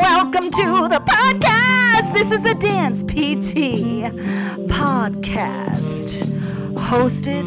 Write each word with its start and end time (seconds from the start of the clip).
Welcome 0.00 0.50
to 0.50 0.88
the 0.88 1.02
podcast. 1.06 2.14
This 2.14 2.30
is 2.30 2.40
the 2.40 2.54
Dance 2.54 3.02
PT 3.02 4.08
podcast, 4.68 6.24
hosted 6.74 7.46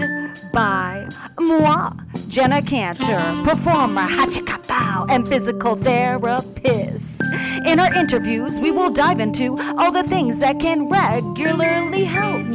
by 0.54 1.07
moi, 1.39 1.94
Jenna 2.28 2.62
Kantor, 2.62 3.44
performer, 3.44 4.08
hachikapow, 4.08 5.10
and 5.10 5.28
physical 5.28 5.76
therapist. 5.76 7.24
In 7.65 7.79
our 7.79 7.92
interviews, 7.96 8.60
we 8.60 8.69
will 8.69 8.92
dive 8.92 9.19
into 9.19 9.58
all 9.79 9.92
the 9.92 10.03
things 10.03 10.38
that 10.40 10.60
can 10.60 10.88
regularly 10.90 12.03
help 12.03 12.46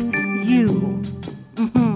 you. 0.47 1.03
Mhm. 1.57 1.96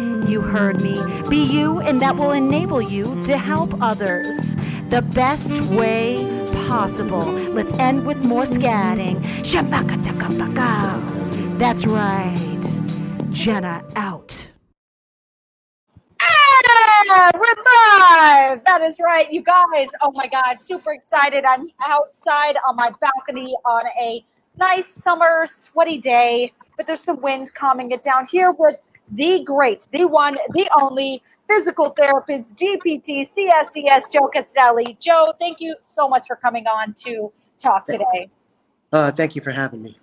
You 0.27 0.41
heard 0.41 0.81
me. 0.81 1.01
Be 1.29 1.43
you, 1.43 1.79
and 1.79 2.01
that 2.01 2.15
will 2.15 2.31
enable 2.31 2.81
you 2.81 3.21
to 3.23 3.37
help 3.37 3.81
others 3.81 4.55
the 4.89 5.01
best 5.13 5.61
way 5.63 6.25
possible. 6.67 7.25
Let's 7.31 7.73
end 7.73 8.05
with 8.05 8.23
more 8.23 8.43
scatting. 8.43 9.21
That's 11.57 11.85
right. 11.85 12.81
Jenna 13.31 13.83
out. 13.95 14.49
Yeah, 17.07 17.31
we're 17.33 17.41
live. 17.41 18.61
That 18.65 18.81
is 18.83 18.99
right, 19.03 19.31
you 19.31 19.41
guys. 19.43 19.89
Oh 20.01 20.11
my 20.13 20.27
God, 20.27 20.61
super 20.61 20.93
excited. 20.93 21.43
I'm 21.45 21.67
outside 21.85 22.55
on 22.67 22.75
my 22.77 22.91
balcony 23.01 23.53
on 23.65 23.85
a 23.99 24.23
nice 24.57 24.87
summer 24.93 25.45
sweaty 25.45 25.97
day, 25.97 26.53
but 26.77 26.87
there's 26.87 27.01
some 27.01 27.19
wind 27.21 27.53
calming 27.53 27.91
it 27.91 28.01
down 28.03 28.25
here 28.25 28.51
with 28.51 28.75
the 29.11 29.43
great, 29.43 29.87
the 29.91 30.05
one, 30.05 30.37
the 30.53 30.69
only 30.79 31.21
physical 31.47 31.89
therapist, 31.89 32.57
DPT, 32.57 33.27
CSCS, 33.29 34.11
Joe 34.11 34.29
Castelli. 34.33 34.97
Joe, 34.99 35.33
thank 35.39 35.59
you 35.59 35.75
so 35.81 36.07
much 36.07 36.27
for 36.27 36.35
coming 36.37 36.65
on 36.67 36.93
to 36.93 37.31
talk 37.59 37.85
today. 37.85 38.29
Uh, 38.91 39.11
thank 39.11 39.35
you 39.35 39.41
for 39.41 39.51
having 39.51 39.81
me. 39.81 39.97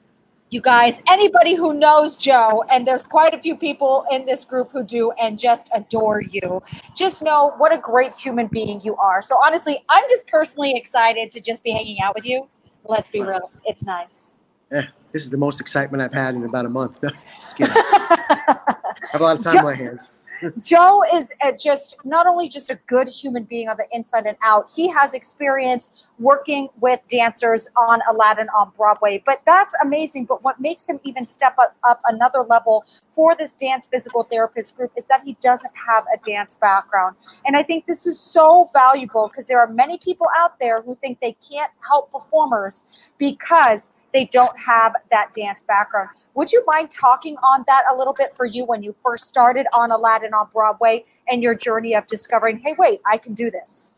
You 0.51 0.63
guys, 0.63 0.99
anybody 1.09 1.55
who 1.55 1.75
knows 1.75 2.17
Joe, 2.17 2.65
and 2.71 2.87
there's 2.87 3.05
quite 3.05 3.35
a 3.35 3.39
few 3.39 3.55
people 3.55 4.07
in 4.11 4.25
this 4.25 4.47
group 4.47 4.71
who 4.73 4.83
do 4.83 5.13
and 5.21 5.39
just 5.39 5.69
adore 5.75 6.23
you, 6.23 6.63
just 6.97 7.23
know 7.23 7.53
what 7.59 7.71
a 7.71 7.77
great 7.77 8.15
human 8.15 8.47
being 8.47 8.81
you 8.81 8.97
are. 8.97 9.21
So, 9.21 9.37
honestly, 9.37 9.85
I'm 9.91 10.05
just 10.09 10.27
personally 10.27 10.75
excited 10.75 11.31
to 11.33 11.41
just 11.43 11.63
be 11.65 11.71
hanging 11.71 12.01
out 12.01 12.15
with 12.15 12.25
you. 12.25 12.49
Let's 12.85 13.11
be 13.11 13.21
real, 13.21 13.51
it's 13.67 13.83
nice. 13.83 14.33
Eh, 14.71 14.85
this 15.13 15.23
is 15.23 15.29
the 15.29 15.37
most 15.37 15.61
excitement 15.61 16.03
I've 16.03 16.15
had 16.15 16.35
in 16.35 16.45
about 16.45 16.65
a 16.65 16.71
month. 16.71 16.99
just 17.41 17.57
kidding. 17.57 17.75
I 19.09 19.13
have 19.13 19.21
a 19.21 19.25
lot 19.25 19.39
of 19.39 19.45
time 19.45 19.59
on 19.59 19.65
my 19.65 19.75
hands. 19.75 20.13
Joe 20.61 21.03
is 21.15 21.33
just 21.59 22.05
not 22.05 22.27
only 22.27 22.49
just 22.49 22.71
a 22.71 22.77
good 22.87 23.09
human 23.09 23.45
being 23.45 23.69
on 23.69 23.77
the 23.77 23.87
inside 23.93 24.27
and 24.27 24.37
out, 24.43 24.71
he 24.75 24.89
has 24.89 25.15
experience 25.15 25.91
working 26.19 26.69
with 26.81 27.01
dancers 27.11 27.69
on 27.77 28.01
Aladdin 28.09 28.49
on 28.57 28.71
Broadway. 28.77 29.23
But 29.25 29.41
that's 29.47 29.75
amazing. 29.83 30.27
But 30.27 30.45
what 30.45 30.61
makes 30.61 30.89
him 30.89 31.01
even 31.05 31.27
step 31.27 31.55
up, 31.59 31.77
up 31.85 32.01
another 32.07 32.43
level 32.43 32.85
for 33.15 33.35
this 33.37 33.53
dance 33.53 33.89
physical 33.89 34.25
therapist 34.25 34.77
group 34.77 34.93
is 34.97 35.05
that 35.07 35.23
he 35.25 35.37
doesn't 35.41 35.73
have 35.89 36.05
a 36.15 36.19
dance 36.19 36.55
background. 36.55 37.17
And 37.45 37.57
I 37.57 37.63
think 37.63 37.87
this 37.87 38.07
is 38.07 38.19
so 38.19 38.71
valuable 38.73 39.29
because 39.29 39.47
there 39.47 39.61
are 39.61 39.69
many 39.69 39.99
people 39.99 40.29
out 40.37 40.59
there 40.61 40.83
who 40.83 40.95
think 40.97 41.21
they 41.21 41.37
can't 41.51 41.73
help 41.87 42.13
performers 42.13 42.85
because 43.19 43.93
they 44.13 44.27
don't 44.27 44.57
have 44.59 44.95
that 45.11 45.33
dance 45.35 45.63
background. 45.63 46.11
Would 46.35 46.53
you 46.53 46.65
mind 46.67 46.91
talking 46.91 47.37
on 47.39 47.65
that 47.67 47.83
a 47.93 47.97
little 47.97 48.15
bit 48.15 48.35
for 48.37 48.47
you 48.47 48.65
when 48.65 48.83
you 48.83 48.95
first 49.03 49.25
started 49.25 49.67
on 49.73 49.91
Aladdin 49.91 50.35
on 50.35 50.49
Broadway 50.53 51.05
and 51.29 51.43
your 51.43 51.55
journey 51.55 51.95
of 51.95 52.07
discovering, 52.07 52.59
hey, 52.59 52.75
wait, 52.79 53.01
I 53.05 53.19
can 53.19 53.35
do 53.35 53.51
this? 53.51 53.93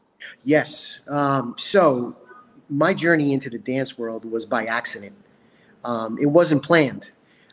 Yes. 0.45 1.01
Um, 1.09 1.55
so, 1.59 2.17
my 2.69 2.95
journey 2.95 3.33
into 3.33 3.51
the 3.51 3.59
dance 3.59 3.99
world 3.99 4.25
was 4.25 4.45
by 4.45 4.65
accident. 4.65 5.17
Um, 5.85 6.19
it 6.21 6.27
wasn't 6.27 6.63
planned. 6.63 7.11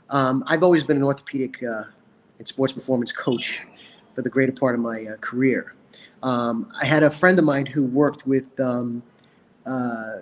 Um, 0.09 0.43
I've 0.47 0.63
always 0.63 0.83
been 0.83 0.97
an 0.97 1.03
orthopedic 1.03 1.63
uh, 1.63 1.85
and 2.37 2.47
sports 2.47 2.73
performance 2.73 3.11
coach 3.11 3.65
for 4.13 4.21
the 4.21 4.29
greater 4.29 4.51
part 4.51 4.75
of 4.75 4.81
my 4.81 5.05
uh, 5.05 5.17
career. 5.17 5.73
Um, 6.23 6.71
I 6.79 6.85
had 6.85 7.03
a 7.03 7.09
friend 7.09 7.37
of 7.39 7.45
mine 7.45 7.65
who 7.65 7.83
worked 7.83 8.27
with 8.27 8.59
um, 8.59 9.03
uh, 9.65 10.19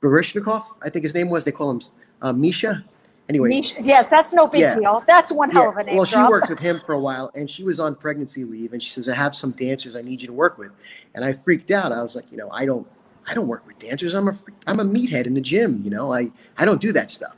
Baryshnikov, 0.00 0.64
I 0.82 0.90
think 0.90 1.04
his 1.04 1.14
name 1.14 1.28
was. 1.28 1.44
They 1.44 1.52
call 1.52 1.70
him 1.70 1.80
uh, 2.22 2.32
Misha. 2.32 2.84
Anyway, 3.28 3.50
Misha, 3.50 3.74
yes, 3.82 4.06
that's 4.06 4.32
no 4.32 4.46
big 4.46 4.60
Yeah. 4.62 4.74
deal. 4.74 5.04
That's 5.06 5.30
one 5.30 5.50
hell 5.50 5.68
of 5.68 5.76
a 5.76 5.84
name 5.84 5.96
well, 5.96 6.06
she 6.06 6.16
worked 6.22 6.48
with 6.48 6.58
him 6.68 6.80
for 6.80 6.94
a 6.94 7.00
while, 7.00 7.30
and 7.34 7.50
she 7.50 7.62
was 7.62 7.78
on 7.78 7.94
pregnancy 7.94 8.44
leave, 8.44 8.72
and 8.72 8.82
she 8.82 8.88
says, 8.90 9.08
"I 9.08 9.14
have 9.14 9.34
some 9.34 9.50
dancers 9.50 9.94
I 9.96 10.02
need 10.02 10.22
you 10.22 10.28
to 10.28 10.32
work 10.32 10.56
with," 10.56 10.70
and 11.14 11.24
I 11.24 11.34
freaked 11.34 11.70
out. 11.70 11.92
I 11.92 12.00
was 12.00 12.16
like, 12.16 12.24
you 12.30 12.38
know, 12.38 12.50
I 12.50 12.64
don't, 12.64 12.86
I 13.26 13.34
don't 13.34 13.46
work 13.46 13.66
with 13.66 13.78
dancers. 13.78 14.14
I'm 14.14 14.28
a, 14.28 14.32
freak, 14.32 14.56
I'm 14.66 14.80
a 14.80 14.84
meathead 14.84 15.26
in 15.26 15.34
the 15.34 15.40
gym. 15.42 15.82
You 15.84 15.90
know, 15.90 16.12
I, 16.12 16.30
I 16.56 16.64
don't 16.64 16.80
do 16.80 16.90
that 16.92 17.10
stuff. 17.10 17.36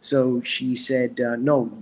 So 0.00 0.40
she 0.42 0.76
said, 0.76 1.20
uh, 1.20 1.36
"No, 1.36 1.72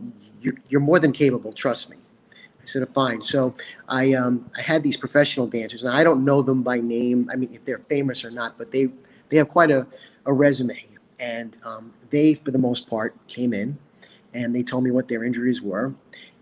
you're, 0.40 0.54
you're 0.70 0.80
more 0.80 0.98
than 0.98 1.12
capable. 1.12 1.52
Trust 1.52 1.90
me." 1.90 1.96
I 2.32 2.64
said, 2.64 2.88
"Fine." 2.88 3.22
So 3.22 3.54
I, 3.88 4.14
um, 4.14 4.50
I 4.56 4.62
had 4.62 4.82
these 4.82 4.96
professional 4.96 5.46
dancers, 5.46 5.84
and 5.84 5.92
I 5.92 6.02
don't 6.02 6.24
know 6.24 6.40
them 6.40 6.62
by 6.62 6.80
name. 6.80 7.28
I 7.30 7.36
mean, 7.36 7.50
if 7.52 7.64
they're 7.66 7.78
famous 7.78 8.24
or 8.24 8.30
not, 8.30 8.56
but 8.56 8.70
they, 8.72 8.88
they 9.28 9.36
have 9.36 9.50
quite 9.50 9.70
a, 9.70 9.86
a 10.26 10.32
resume, 10.32 10.86
and 11.18 11.56
um, 11.64 11.92
they, 12.10 12.34
for 12.34 12.50
the 12.50 12.58
most 12.58 12.88
part, 12.88 13.14
came 13.26 13.52
in 13.52 13.78
and 14.32 14.54
they 14.54 14.62
told 14.62 14.84
me 14.84 14.90
what 14.90 15.08
their 15.08 15.24
injuries 15.24 15.60
were. 15.60 15.94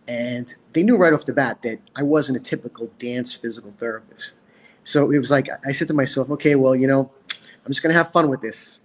And 0.07 0.55
they 0.73 0.83
knew 0.83 0.97
right 0.97 1.13
off 1.13 1.27
the 1.27 1.33
bat 1.33 1.63
that 1.63 1.81
I 1.95 2.03
wasn't 2.03 2.39
a 2.39 2.41
typical 2.41 2.91
dance 2.99 3.35
physical 3.35 3.75
therapist. 3.79 4.39
So 4.85 5.11
it 5.11 5.19
was 5.19 5.31
like, 5.31 5.49
I 5.67 5.73
said 5.73 5.89
to 5.89 5.95
myself, 5.95 6.31
okay, 6.31 6.55
well, 6.55 6.75
you 6.75 6.87
know, 6.87 7.11
I'm 7.31 7.73
just 7.73 7.83
going 7.83 7.93
to 7.93 7.99
have 7.99 8.11
fun 8.11 8.29
with 8.31 8.41
this. 8.41 8.81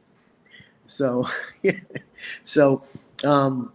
So, 0.87 1.27
so, 2.43 2.83
um, 3.23 3.71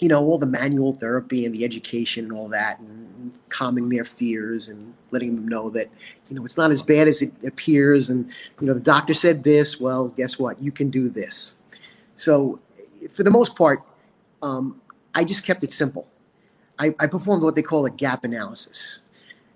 you 0.00 0.08
know, 0.08 0.24
all 0.24 0.38
the 0.38 0.46
manual 0.46 0.92
therapy 0.94 1.46
and 1.46 1.54
the 1.54 1.64
education 1.64 2.24
and 2.24 2.32
all 2.32 2.48
that, 2.48 2.78
and 2.80 3.32
calming 3.48 3.88
their 3.88 4.04
fears 4.04 4.68
and 4.68 4.94
letting 5.10 5.34
them 5.36 5.46
know 5.48 5.70
that, 5.70 5.88
you 6.28 6.36
know, 6.36 6.44
it's 6.44 6.56
not 6.56 6.70
as 6.70 6.82
bad 6.82 7.06
as 7.08 7.22
it 7.22 7.32
appears. 7.46 8.10
And, 8.10 8.28
you 8.60 8.66
know, 8.66 8.74
the 8.74 8.80
doctor 8.80 9.14
said 9.14 9.44
this. 9.44 9.80
Well, 9.80 10.08
guess 10.08 10.38
what? 10.38 10.60
You 10.60 10.72
can 10.72 10.90
do 10.90 11.08
this. 11.08 11.54
So, 12.16 12.60
for 13.10 13.22
the 13.22 13.30
most 13.30 13.56
part, 13.56 13.82
um, 14.42 14.80
I 15.14 15.24
just 15.24 15.44
kept 15.44 15.62
it 15.64 15.72
simple. 15.72 16.06
I, 16.78 16.94
I 16.98 17.06
performed 17.06 17.42
what 17.42 17.54
they 17.54 17.62
call 17.62 17.86
a 17.86 17.90
gap 17.90 18.24
analysis. 18.24 19.00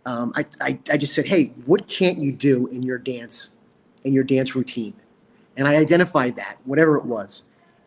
Um, 0.07 0.33
I, 0.37 0.47
I, 0.61 0.79
I 0.91 0.97
just 0.97 1.15
said, 1.15 1.27
hey, 1.27 1.53
what 1.67 1.87
can't 1.89 2.19
you 2.19 2.33
do 2.33 2.69
in 2.69 2.83
your 2.83 2.99
dance, 2.99 3.51
in 4.05 4.13
your 4.13 4.25
dance 4.25 4.55
routine? 4.55 4.95
And 5.57 5.67
I 5.67 5.77
identified 5.77 6.37
that, 6.37 6.59
whatever 6.65 6.97
it 6.97 7.05
was. 7.05 7.43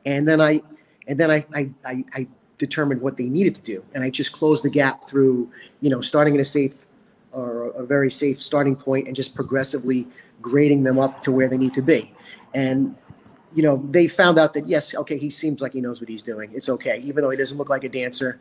And 0.06 0.28
then 0.28 0.42
I, 0.42 0.62
and 1.08 1.20
then 1.20 1.32
I, 1.32 1.46
I, 1.54 1.70
I, 1.86 2.06
I 2.14 2.28
determined 2.62 3.02
what 3.02 3.18
they 3.18 3.28
needed 3.28 3.56
to 3.56 3.62
do. 3.62 3.84
And 3.94 4.04
I 4.04 4.12
just 4.12 4.32
closed 4.32 4.64
the 4.64 4.70
gap 4.70 5.10
through, 5.10 5.52
you 5.82 5.90
know, 5.90 6.00
starting 6.00 6.36
at 6.36 6.40
a 6.40 6.46
safe 6.46 6.86
or 7.32 7.72
a 7.72 7.84
very 7.84 8.12
safe 8.12 8.40
starting 8.42 8.76
point 8.76 9.08
and 9.08 9.16
just 9.16 9.34
progressively 9.34 10.08
grading 10.42 10.84
them 10.84 11.00
up 11.00 11.22
to 11.22 11.32
where 11.32 11.48
they 11.50 11.58
need 11.58 11.74
to 11.74 11.82
be. 11.82 12.14
And 12.54 12.96
you 13.54 13.64
know, 13.64 13.86
they 13.90 14.08
found 14.08 14.40
out 14.40 14.54
that 14.54 14.68
yes, 14.68 14.96
okay, 14.96 15.18
he 15.18 15.30
seems 15.30 15.60
like 15.60 15.74
he 15.74 15.82
knows 15.82 16.00
what 16.00 16.08
he's 16.08 16.22
doing. 16.22 16.52
It's 16.54 16.70
okay, 16.70 17.00
even 17.00 17.24
though 17.24 17.32
he 17.32 17.36
doesn't 17.36 17.58
look 17.58 17.68
like 17.68 17.84
a 17.84 17.90
dancer. 17.90 18.40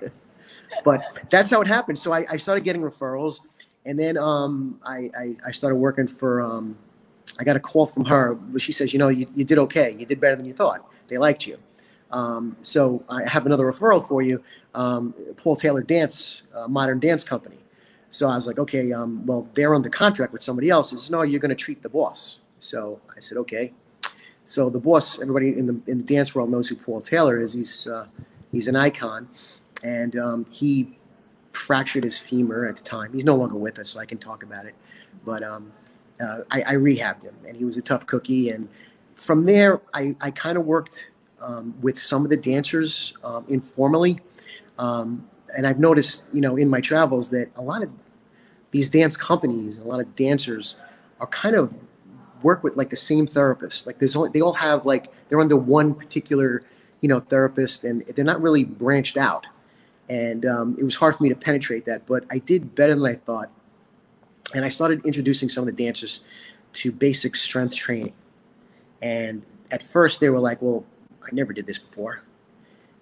but 0.84 1.02
that's 1.30 1.50
how 1.50 1.60
it 1.60 1.66
happened. 1.66 1.98
So 1.98 2.12
I, 2.12 2.24
I 2.30 2.36
started 2.38 2.64
getting 2.64 2.80
referrals, 2.80 3.40
and 3.84 3.98
then 3.98 4.16
um, 4.16 4.80
I, 4.82 5.10
I, 5.18 5.36
I 5.48 5.52
started 5.52 5.76
working 5.76 6.06
for. 6.06 6.40
Um, 6.40 6.78
I 7.38 7.42
got 7.44 7.56
a 7.56 7.60
call 7.60 7.86
from 7.86 8.04
her. 8.04 8.38
She 8.58 8.70
says, 8.70 8.92
you 8.92 8.98
know, 9.00 9.08
you, 9.08 9.26
you 9.34 9.44
did 9.44 9.58
okay. 9.58 9.94
You 9.98 10.06
did 10.06 10.20
better 10.20 10.36
than 10.36 10.46
you 10.46 10.54
thought. 10.54 10.88
They 11.08 11.18
liked 11.18 11.46
you. 11.46 11.58
Um, 12.14 12.56
so 12.62 13.04
I 13.08 13.28
have 13.28 13.44
another 13.44 13.70
referral 13.70 14.06
for 14.06 14.22
you, 14.22 14.42
um, 14.74 15.12
Paul 15.36 15.56
Taylor 15.56 15.82
Dance, 15.82 16.42
uh, 16.54 16.68
Modern 16.68 17.00
Dance 17.00 17.24
Company. 17.24 17.58
So 18.08 18.28
I 18.28 18.36
was 18.36 18.46
like, 18.46 18.60
okay, 18.60 18.92
um, 18.92 19.26
well, 19.26 19.48
they're 19.54 19.74
under 19.74 19.88
contract 19.88 20.32
with 20.32 20.40
somebody 20.40 20.70
else. 20.70 20.92
He 20.92 20.96
says, 20.96 21.10
no, 21.10 21.22
you're 21.22 21.40
going 21.40 21.48
to 21.48 21.56
treat 21.56 21.82
the 21.82 21.88
boss. 21.88 22.38
So 22.60 23.00
I 23.16 23.18
said, 23.18 23.36
okay. 23.38 23.72
So 24.44 24.70
the 24.70 24.78
boss, 24.78 25.20
everybody 25.20 25.58
in 25.58 25.66
the 25.66 25.80
in 25.90 25.98
the 25.98 26.04
dance 26.04 26.34
world 26.34 26.50
knows 26.50 26.68
who 26.68 26.76
Paul 26.76 27.00
Taylor 27.00 27.38
is. 27.38 27.54
He's 27.54 27.88
uh, 27.88 28.06
he's 28.52 28.68
an 28.68 28.76
icon, 28.76 29.26
and 29.82 30.16
um, 30.16 30.46
he 30.50 30.98
fractured 31.50 32.04
his 32.04 32.18
femur 32.18 32.66
at 32.66 32.76
the 32.76 32.82
time. 32.82 33.12
He's 33.12 33.24
no 33.24 33.34
longer 33.34 33.56
with 33.56 33.78
us, 33.78 33.88
so 33.88 34.00
I 34.00 34.06
can 34.06 34.18
talk 34.18 34.42
about 34.42 34.66
it. 34.66 34.74
But 35.24 35.42
um, 35.42 35.72
uh, 36.20 36.40
I, 36.50 36.60
I, 36.62 36.74
rehabbed 36.74 37.22
him, 37.22 37.34
and 37.48 37.56
he 37.56 37.64
was 37.64 37.78
a 37.78 37.82
tough 37.82 38.06
cookie. 38.06 38.50
And 38.50 38.68
from 39.14 39.46
there, 39.46 39.80
I, 39.94 40.14
I 40.20 40.30
kind 40.30 40.58
of 40.58 40.66
worked 40.66 41.10
um, 41.44 41.74
with 41.80 41.98
some 41.98 42.24
of 42.24 42.30
the 42.30 42.36
dancers 42.36 43.14
um, 43.22 43.44
informally. 43.48 44.20
Um, 44.78 45.28
and 45.56 45.66
I've 45.66 45.78
noticed, 45.78 46.24
you 46.32 46.40
know, 46.40 46.56
in 46.56 46.68
my 46.68 46.80
travels 46.80 47.30
that 47.30 47.50
a 47.56 47.62
lot 47.62 47.82
of 47.82 47.90
these 48.70 48.88
dance 48.88 49.16
companies, 49.16 49.78
a 49.78 49.84
lot 49.84 50.00
of 50.00 50.16
dancers 50.16 50.76
are 51.20 51.26
kind 51.26 51.54
of 51.54 51.74
work 52.42 52.64
with 52.64 52.76
like 52.76 52.90
the 52.90 52.96
same 52.96 53.26
therapist. 53.26 53.86
Like 53.86 53.98
there's 53.98 54.16
only, 54.16 54.30
they 54.30 54.40
all 54.40 54.54
have 54.54 54.84
like, 54.84 55.12
they're 55.28 55.40
under 55.40 55.56
one 55.56 55.94
particular, 55.94 56.64
you 57.00 57.08
know, 57.08 57.20
therapist 57.20 57.84
and 57.84 58.04
they're 58.06 58.24
not 58.24 58.40
really 58.40 58.64
branched 58.64 59.16
out. 59.16 59.46
And 60.08 60.44
um, 60.44 60.76
it 60.78 60.84
was 60.84 60.96
hard 60.96 61.16
for 61.16 61.22
me 61.22 61.28
to 61.28 61.36
penetrate 61.36 61.84
that, 61.84 62.06
but 62.06 62.24
I 62.30 62.38
did 62.38 62.74
better 62.74 62.94
than 62.94 63.06
I 63.06 63.14
thought. 63.14 63.50
And 64.54 64.64
I 64.64 64.68
started 64.68 65.04
introducing 65.06 65.48
some 65.48 65.66
of 65.66 65.74
the 65.74 65.84
dancers 65.84 66.20
to 66.74 66.90
basic 66.90 67.36
strength 67.36 67.74
training. 67.74 68.12
And 69.00 69.42
at 69.70 69.82
first 69.82 70.20
they 70.20 70.30
were 70.30 70.40
like, 70.40 70.60
well, 70.60 70.84
I 71.26 71.30
never 71.32 71.52
did 71.52 71.66
this 71.66 71.78
before. 71.78 72.22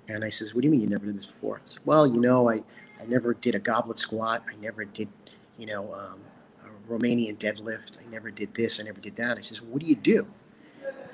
And 0.09 0.25
I 0.25 0.31
says, 0.31 0.55
what 0.55 0.63
do 0.63 0.67
you 0.67 0.73
mean 0.73 0.81
you 0.81 0.89
never 0.89 1.07
did 1.07 1.17
this 1.17 1.27
before? 1.27 1.57
I 1.57 1.61
said, 1.65 1.83
well, 1.85 2.07
you 2.07 2.21
know, 2.21 2.51
I, 2.51 2.63
I 3.01 3.07
never 3.07 3.35
did 3.35 3.55
a 3.55 3.59
goblet 3.59 3.99
squat. 3.99 4.43
I 4.51 4.55
never 4.57 4.85
did, 4.85 5.09
you 5.59 5.67
know, 5.67 5.95
um, 5.95 6.21
a 6.65 6.93
Romanian 6.93 7.37
deadlift. 7.39 7.99
I 8.05 8.11
never 8.11 8.31
did 8.31 8.55
this. 8.55 8.81
I 8.81 8.83
never 8.83 9.01
did 9.01 9.17
that. 9.17 9.39
I 9.39 9.41
says, 9.41 9.63
what 9.63 9.81
do 9.81 9.87
you 9.87 9.95
do? 9.95 10.27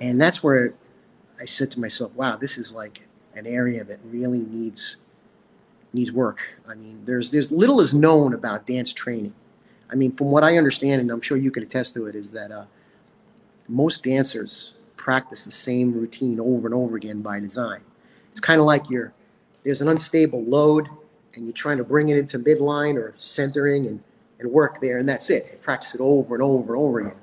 And 0.00 0.20
that's 0.20 0.42
where 0.42 0.74
I 1.40 1.44
said 1.44 1.70
to 1.72 1.80
myself, 1.80 2.12
wow, 2.14 2.36
this 2.36 2.56
is 2.56 2.72
like 2.72 3.02
an 3.34 3.46
area 3.46 3.84
that 3.84 4.00
really 4.04 4.40
needs 4.40 4.96
needs 5.92 6.12
work. 6.12 6.40
I 6.68 6.74
mean, 6.74 7.02
there's 7.04 7.30
there's 7.30 7.50
little 7.50 7.80
is 7.80 7.94
known 7.94 8.34
about 8.34 8.66
dance 8.66 8.92
training. 8.92 9.34
I 9.90 9.94
mean, 9.94 10.12
from 10.12 10.28
what 10.30 10.44
I 10.44 10.58
understand, 10.58 11.00
and 11.00 11.10
I'm 11.10 11.22
sure 11.22 11.36
you 11.36 11.50
can 11.50 11.62
attest 11.62 11.94
to 11.94 12.06
it, 12.06 12.14
is 12.14 12.30
that 12.32 12.52
uh, 12.52 12.64
most 13.68 14.04
dancers 14.04 14.74
practice 14.98 15.44
the 15.44 15.50
same 15.50 15.92
routine 15.92 16.38
over 16.40 16.68
and 16.68 16.74
over 16.74 16.96
again 16.96 17.22
by 17.22 17.40
design. 17.40 17.80
It's 18.30 18.40
kind 18.40 18.60
of 18.60 18.66
like 18.66 18.90
you're 18.90 19.12
there's 19.64 19.80
an 19.80 19.88
unstable 19.88 20.44
load, 20.44 20.88
and 21.34 21.44
you're 21.44 21.52
trying 21.52 21.78
to 21.78 21.84
bring 21.84 22.08
it 22.10 22.16
into 22.16 22.38
midline 22.38 22.96
or 22.96 23.14
centering 23.18 23.86
and, 23.86 24.02
and 24.38 24.50
work 24.50 24.80
there, 24.80 24.98
and 24.98 25.08
that's 25.08 25.30
it. 25.30 25.48
You 25.52 25.58
practice 25.58 25.94
it 25.94 26.00
over 26.00 26.34
and 26.34 26.42
over 26.42 26.74
and 26.74 26.82
over 26.82 27.00
again. 27.00 27.16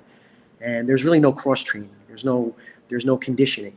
And 0.62 0.90
there's 0.90 1.04
really 1.04 1.20
no 1.20 1.32
cross 1.32 1.62
training. 1.62 1.92
There's 2.08 2.26
no 2.26 2.56
there's 2.88 3.06
no 3.06 3.18
conditioning 3.18 3.76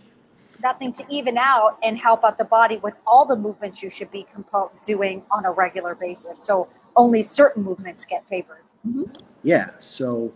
nothing 0.62 0.92
to 0.92 1.04
even 1.08 1.38
out 1.38 1.78
and 1.82 1.98
help 1.98 2.24
out 2.24 2.38
the 2.38 2.44
body 2.44 2.78
with 2.78 2.98
all 3.06 3.24
the 3.24 3.36
movements 3.36 3.82
you 3.82 3.90
should 3.90 4.10
be 4.10 4.26
compo- 4.32 4.70
doing 4.82 5.22
on 5.30 5.44
a 5.44 5.52
regular 5.52 5.94
basis. 5.94 6.38
So 6.38 6.68
only 6.96 7.22
certain 7.22 7.62
movements 7.62 8.04
get 8.04 8.28
favored. 8.28 8.62
Mm-hmm. 8.86 9.04
Yeah. 9.42 9.70
So, 9.78 10.32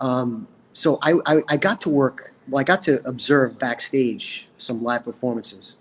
um, 0.00 0.46
so 0.72 0.98
I, 1.02 1.14
I, 1.26 1.42
I 1.48 1.56
got 1.56 1.80
to 1.82 1.90
work. 1.90 2.32
Well, 2.48 2.60
I 2.60 2.64
got 2.64 2.82
to 2.84 3.06
observe 3.06 3.58
backstage 3.58 4.46
some 4.58 4.82
live 4.82 5.04
performances, 5.04 5.76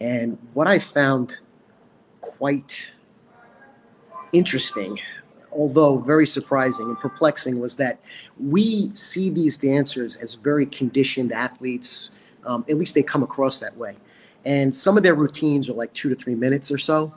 and 0.00 0.38
what 0.54 0.66
I 0.66 0.78
found 0.78 1.38
quite 2.20 2.90
interesting 4.32 4.98
although 5.54 5.98
very 5.98 6.26
surprising 6.26 6.88
and 6.88 6.98
perplexing, 6.98 7.60
was 7.60 7.76
that 7.76 8.00
we 8.38 8.90
see 8.94 9.30
these 9.30 9.56
dancers 9.56 10.16
as 10.16 10.34
very 10.34 10.66
conditioned 10.66 11.32
athletes, 11.32 12.10
um, 12.44 12.64
at 12.68 12.76
least 12.76 12.94
they 12.94 13.02
come 13.02 13.22
across 13.22 13.58
that 13.60 13.76
way. 13.76 13.96
And 14.44 14.74
some 14.74 14.96
of 14.96 15.02
their 15.02 15.14
routines 15.14 15.70
are 15.70 15.72
like 15.72 15.92
two 15.94 16.08
to 16.10 16.14
three 16.14 16.34
minutes 16.34 16.70
or 16.70 16.78
so. 16.78 17.14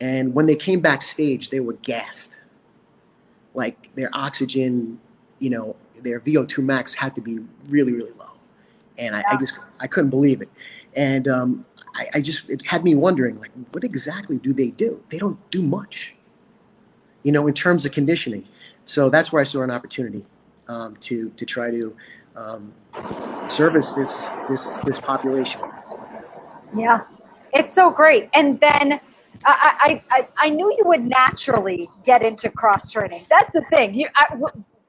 And 0.00 0.34
when 0.34 0.46
they 0.46 0.54
came 0.54 0.80
backstage, 0.80 1.50
they 1.50 1.60
were 1.60 1.74
gassed. 1.74 2.32
Like 3.54 3.94
their 3.94 4.10
oxygen, 4.12 5.00
you 5.42 5.50
know, 5.50 5.74
their 6.04 6.20
VO2 6.20 6.62
max 6.62 6.94
had 6.94 7.16
to 7.16 7.20
be 7.20 7.40
really, 7.68 7.92
really 7.92 8.12
low. 8.12 8.38
And 8.96 9.16
I, 9.16 9.18
yeah. 9.18 9.24
I 9.30 9.36
just, 9.36 9.54
I 9.80 9.88
couldn't 9.88 10.10
believe 10.10 10.40
it. 10.40 10.48
And 10.94 11.26
um, 11.26 11.66
I, 11.96 12.08
I 12.14 12.20
just, 12.20 12.48
it 12.48 12.64
had 12.64 12.84
me 12.84 12.94
wondering, 12.94 13.40
like, 13.40 13.50
what 13.72 13.82
exactly 13.82 14.38
do 14.38 14.52
they 14.52 14.70
do? 14.70 15.02
They 15.08 15.18
don't 15.18 15.38
do 15.50 15.64
much, 15.64 16.14
you 17.24 17.32
know, 17.32 17.48
in 17.48 17.54
terms 17.54 17.84
of 17.84 17.90
conditioning. 17.90 18.46
So 18.84 19.10
that's 19.10 19.32
where 19.32 19.40
I 19.42 19.44
saw 19.44 19.62
an 19.62 19.72
opportunity 19.72 20.24
um, 20.68 20.94
to, 21.00 21.30
to 21.30 21.44
try 21.44 21.72
to 21.72 21.96
um, 22.36 22.72
service 23.48 23.92
this 23.92 24.28
this 24.48 24.78
this 24.78 24.98
population. 24.98 25.60
Yeah, 26.74 27.02
it's 27.52 27.72
so 27.72 27.90
great. 27.90 28.30
And 28.32 28.58
then 28.60 29.00
I 29.44 30.02
I, 30.10 30.28
I 30.38 30.48
knew 30.48 30.74
you 30.78 30.84
would 30.86 31.04
naturally 31.04 31.90
get 32.04 32.22
into 32.22 32.48
cross 32.50 32.90
training. 32.90 33.26
That's 33.28 33.52
the 33.52 33.62
thing. 33.62 33.94
You. 33.94 34.08
I, 34.14 34.36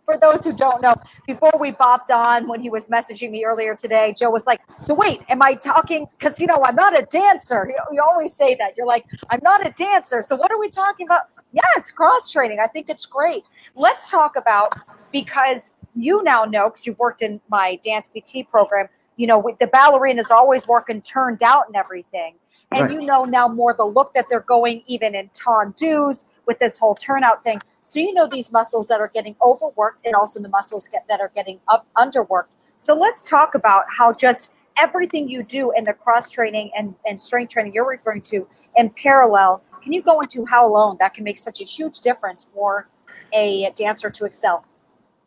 for 0.06 0.18
those 0.18 0.44
who 0.44 0.54
don't 0.54 0.82
know, 0.82 0.96
before 1.26 1.54
we 1.60 1.72
bopped 1.72 2.14
on, 2.14 2.48
when 2.48 2.62
he 2.62 2.70
was 2.70 2.88
messaging 2.88 3.32
me 3.32 3.46
earlier 3.46 3.76
today, 3.76 4.14
Joe 4.18 4.30
was 4.30 4.46
like, 4.46 4.62
So, 4.80 4.94
wait, 4.94 5.22
am 5.30 5.42
I 5.42 5.56
talking? 5.56 6.08
Because, 6.18 6.40
you 6.40 6.48
know, 6.48 6.64
I'm 6.64 6.76
not 6.76 6.98
a 6.98 7.06
dancer. 7.06 7.68
You, 7.70 7.76
you 7.92 8.04
always 8.08 8.34
say 8.34 8.56
that. 8.56 8.76
You're 8.78 8.88
like, 8.88 9.06
I'm 9.30 9.40
not 9.44 9.66
a 9.66 9.72
dancer. 9.72 10.22
So, 10.22 10.36
what 10.36 10.52
are 10.52 10.60
we 10.60 10.70
talking 10.70 11.08
about? 11.08 11.24
Yes, 11.52 11.92
cross 11.92 12.32
training. 12.32 12.60
I 12.62 12.68
think 12.68 12.90
it's 12.90 13.06
great. 13.06 13.44
Let's 13.76 14.10
talk 14.10 14.36
about 14.36 14.78
because 15.12 15.74
you 15.96 16.24
now 16.24 16.44
know 16.46 16.70
because 16.70 16.86
you've 16.86 17.00
worked 17.00 17.22
in 17.22 17.40
my 17.50 17.80
dance 17.84 18.10
PT 18.10 18.50
program. 18.50 18.88
You 19.16 19.28
know, 19.28 19.38
with 19.38 19.60
the 19.60 19.68
ballerinas 19.68 20.32
always 20.32 20.68
working 20.68 21.02
turned 21.02 21.44
out 21.44 21.68
and 21.68 21.76
everything, 21.76 22.36
and 22.74 22.84
right. 22.84 22.92
you 22.92 23.02
know 23.02 23.25
now 23.25 23.48
more 23.48 23.74
the 23.74 23.86
look 23.86 24.14
that 24.14 24.25
they're 24.30 24.42
going 24.42 24.84
even 24.88 25.16
in 25.16 25.30
tendus 25.30 26.25
with 26.46 26.60
this 26.60 26.78
whole 26.78 26.96
turnout 26.96 27.44
thing. 27.44 27.62
So 27.81 28.00
you 28.00 28.14
know 28.14 28.28
these 28.28 28.52
muscles 28.52 28.88
that 28.88 29.00
are 29.00 29.12
getting 29.14 29.36
overworked 29.42 30.02
and 30.06 30.16
also 30.16 30.42
the 30.42 30.50
muscles 30.50 30.88
get 30.88 31.06
that 31.08 31.22
are 31.22 31.31
getting 31.34 31.60
up 31.68 31.88
underworked. 31.98 32.48
So 32.78 32.96
let's 32.96 33.24
talk 33.24 33.56
about 33.56 33.86
how 33.90 34.14
just 34.14 34.50
everything 34.78 35.30
you 35.30 35.44
do 35.44 35.72
in 35.72 35.84
the 35.84 35.94
cross 35.94 36.31
training 36.31 36.72
and, 36.75 36.96
and 37.06 37.20
strength 37.20 37.54
training 37.54 37.74
you're 37.74 37.88
referring 37.88 38.22
to 38.24 38.48
in 38.75 38.90
parallel. 38.90 39.62
Can 39.81 39.94
you 39.94 40.02
go 40.02 40.20
into 40.22 40.46
how 40.46 40.68
alone 40.68 40.98
that 41.00 41.14
can 41.14 41.24
make 41.24 41.38
such 41.38 41.62
a 41.62 41.66
huge 41.66 42.00
difference 42.00 42.48
for 42.54 42.88
a 43.34 43.72
dancer 43.75 44.10
to 44.10 44.25
excel? 44.25 44.66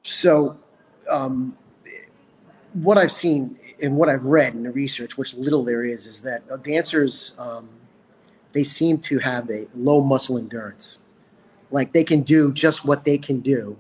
So, 0.03 0.59
um, 1.11 1.57
what 2.83 2.99
I've 2.99 3.13
seen 3.13 3.59
and 3.83 3.97
what 3.97 4.09
I've 4.09 4.25
read 4.25 4.55
in 4.55 4.63
the 4.63 4.71
research, 4.71 5.17
which 5.17 5.35
little 5.35 5.65
there 5.65 5.85
is, 5.85 6.07
is 6.07 6.23
that 6.23 6.63
dancers 6.63 7.35
um, 7.39 7.69
they 8.53 8.65
seem 8.65 8.99
to 8.99 9.19
have 9.19 9.51
a 9.51 9.67
low 9.75 10.01
muscle 10.01 10.39
endurance. 10.39 10.99
Like 11.71 11.93
they 11.93 12.05
can 12.05 12.23
do 12.23 12.53
just 12.53 12.85
what 12.85 13.05
they 13.05 13.19
can 13.19 13.41
do, 13.41 13.77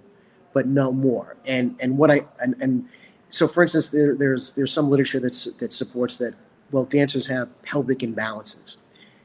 but 0.52 0.66
no 0.66 0.92
more. 0.92 1.36
And 1.46 1.76
and 1.80 1.96
what 1.96 2.10
I 2.10 2.26
and, 2.40 2.54
and 2.60 2.88
so, 3.30 3.46
for 3.48 3.62
instance, 3.62 3.88
there, 3.88 4.14
there's 4.14 4.52
there's 4.52 4.72
some 4.72 4.90
literature 4.90 5.20
that's 5.20 5.44
that 5.58 5.72
supports 5.72 6.18
that. 6.18 6.34
Well, 6.72 6.84
dancers 6.84 7.28
have 7.28 7.62
pelvic 7.62 8.00
imbalances. 8.00 8.76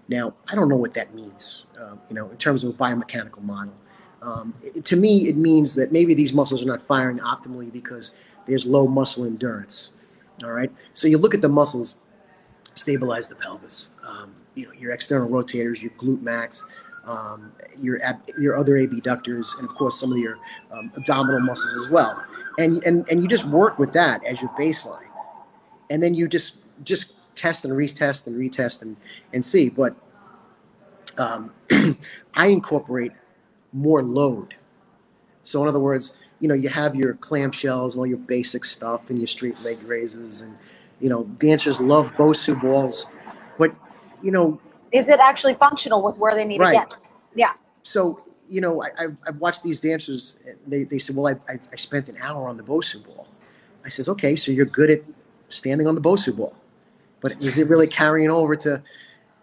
Now, 0.07 0.36
I 0.48 0.53
don't 0.53 0.69
know 0.69 0.75
what 0.75 0.93
that 0.93 1.15
means. 1.15 1.63
Uh, 1.79 1.95
you 2.07 2.15
know, 2.15 2.29
in 2.29 2.38
terms 2.38 2.63
of 2.63 2.69
a 2.69 2.74
biomechanical 2.74 3.41
model. 3.41 3.74
Um, 4.22 4.53
it, 4.62 4.86
to 4.86 4.95
me, 4.95 5.27
it 5.27 5.36
means 5.36 5.74
that 5.75 5.91
maybe 5.91 6.13
these 6.13 6.31
muscles 6.31 6.62
are 6.62 6.67
not 6.67 6.84
firing 6.84 7.17
optimally 7.17 7.74
because 7.74 8.12
there's 8.48 8.65
low 8.65 8.88
muscle 8.88 9.25
endurance. 9.25 9.91
All 10.43 10.51
right. 10.51 10.71
So 10.93 11.07
you 11.07 11.17
look 11.17 11.33
at 11.33 11.41
the 11.41 11.50
muscles, 11.50 11.98
stabilize 12.75 13.27
the 13.27 13.36
pelvis. 13.36 13.89
Um, 14.07 14.36
you 14.55 14.65
know 14.65 14.74
your 14.74 14.91
external 14.91 15.29
rotators, 15.29 15.81
your 15.81 15.91
glute 15.91 16.21
max, 16.21 16.65
um, 17.05 17.51
your 17.77 18.01
ab- 18.03 18.21
your 18.38 18.57
other 18.57 18.77
abductors, 18.77 19.55
and 19.60 19.69
of 19.69 19.75
course 19.75 20.00
some 20.00 20.12
of 20.12 20.17
your 20.17 20.38
um, 20.71 20.91
abdominal 20.98 21.39
muscles 21.39 21.86
as 21.86 21.91
well. 21.91 22.24
And 22.57 22.83
and 22.83 23.07
and 23.10 23.21
you 23.21 23.27
just 23.27 23.45
work 23.45 23.79
with 23.79 23.93
that 23.93 24.24
as 24.25 24.41
your 24.41 24.51
baseline, 24.51 25.07
and 25.89 26.01
then 26.01 26.13
you 26.13 26.27
just 26.27 26.55
just 26.83 27.13
test 27.36 27.65
and 27.65 27.74
retest 27.74 28.27
and 28.27 28.36
retest 28.36 28.81
and 28.81 28.98
and 29.33 29.45
see. 29.45 29.69
But 29.69 29.95
um, 31.17 31.51
I 32.33 32.48
incorporate 32.48 33.12
more 33.74 34.03
load. 34.03 34.55
So 35.43 35.62
in 35.63 35.69
other 35.69 35.79
words, 35.79 36.13
you 36.41 36.48
know, 36.48 36.55
you 36.55 36.69
have 36.69 36.95
your 36.95 37.13
clamshells, 37.13 37.91
and 37.91 38.00
all 38.00 38.07
your 38.07 38.17
basic 38.17 38.65
stuff, 38.65 39.10
and 39.10 39.19
your 39.19 39.27
straight 39.27 39.63
leg 39.63 39.81
raises, 39.83 40.41
and 40.41 40.57
you 41.00 41.07
know, 41.07 41.24
dancers 41.39 41.79
love 41.79 42.07
Bosu 42.17 42.60
balls, 42.60 43.05
but 43.57 43.74
you 44.21 44.31
know, 44.31 44.60
is 44.91 45.07
it 45.07 45.19
actually 45.19 45.53
functional 45.53 46.03
with 46.03 46.17
where 46.17 46.36
they 46.36 46.43
need 46.43 46.60
right. 46.60 46.74
to 46.74 46.79
get? 46.79 46.95
Yeah. 47.36 47.53
So 47.83 48.21
you 48.50 48.60
know, 48.60 48.83
I, 48.83 48.89
have 48.98 49.17
I've 49.25 49.38
watched 49.38 49.63
these 49.63 49.79
dancers. 49.79 50.36
They 50.67 50.83
they 50.83 51.00
said, 51.00 51.15
well, 51.15 51.27
I, 51.27 51.51
I, 51.51 51.60
I 51.71 51.75
spent 51.77 52.10
an 52.10 52.17
hour 52.19 52.50
on 52.50 52.57
the 52.57 52.63
Bosu 52.63 53.05
ball. 53.05 53.27
I 53.86 53.89
says, 53.89 54.10
okay, 54.10 54.36
so 54.36 54.51
you're 54.51 54.65
good 54.65 54.89
at 54.89 55.03
standing 55.50 55.88
on 55.88 55.95
the 55.95 56.01
Bosu 56.01 56.36
ball, 56.36 56.53
but 57.21 57.41
is 57.41 57.57
it 57.57 57.69
really 57.69 57.88
carrying 57.88 58.29
over 58.29 58.55
to 58.57 58.81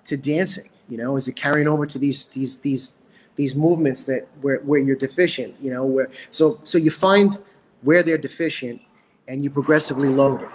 to 0.05 0.17
dancing? 0.17 0.69
You 0.89 0.99
know, 0.99 1.17
is 1.17 1.29
it 1.29 1.37
carrying 1.37 1.69
over 1.69 1.87
to 1.87 1.99
these 1.99 2.27
these 2.27 2.59
these 2.59 2.95
these 3.39 3.55
movements 3.55 4.05
that 4.05 4.27
where, 4.43 4.59
where 4.59 4.81
you're 4.81 4.97
deficient, 4.97 5.55
you 5.63 5.71
know, 5.71 5.85
where 5.85 6.11
so 6.29 6.61
so 6.65 6.77
you 6.77 6.91
find 6.91 7.39
where 7.83 8.03
they're 8.03 8.19
deficient 8.19 8.83
and 9.29 9.45
you 9.45 9.49
progressively 9.49 10.09
load 10.09 10.43
it. 10.43 10.49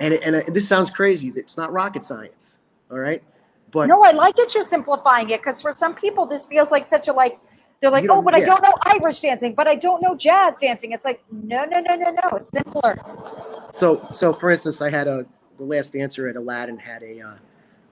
And 0.00 0.14
and 0.14 0.36
uh, 0.36 0.42
this 0.48 0.66
sounds 0.66 0.90
crazy. 0.90 1.32
It's 1.36 1.56
not 1.56 1.70
rocket 1.70 2.02
science, 2.02 2.58
all 2.90 2.98
right? 2.98 3.22
But 3.70 3.86
no, 3.86 4.02
I 4.02 4.12
like 4.12 4.36
that 4.36 4.54
you're 4.54 4.64
simplifying 4.64 5.28
it 5.30 5.40
because 5.40 5.60
for 5.60 5.70
some 5.70 5.94
people 5.94 6.24
this 6.24 6.46
feels 6.46 6.72
like 6.72 6.84
such 6.84 7.06
a 7.06 7.12
like. 7.12 7.38
They're 7.80 7.92
like, 7.92 8.06
oh, 8.10 8.20
but 8.22 8.34
I 8.34 8.40
don't 8.40 8.60
know 8.60 8.72
Irish 8.86 9.20
dancing, 9.20 9.54
but 9.54 9.68
I 9.68 9.76
don't 9.76 10.02
know 10.02 10.16
jazz 10.16 10.54
dancing. 10.60 10.90
It's 10.90 11.04
like, 11.04 11.22
no, 11.30 11.62
no, 11.62 11.78
no, 11.78 11.94
no, 11.94 12.10
no. 12.10 12.36
It's 12.38 12.50
simpler. 12.50 12.98
so 13.70 14.04
so 14.12 14.32
for 14.32 14.50
instance, 14.50 14.82
I 14.82 14.90
had 14.90 15.06
a 15.06 15.26
the 15.58 15.64
last 15.64 15.92
dancer 15.92 16.26
at 16.28 16.34
Aladdin 16.34 16.76
had 16.76 17.04
a 17.04 17.20
uh, 17.20 17.34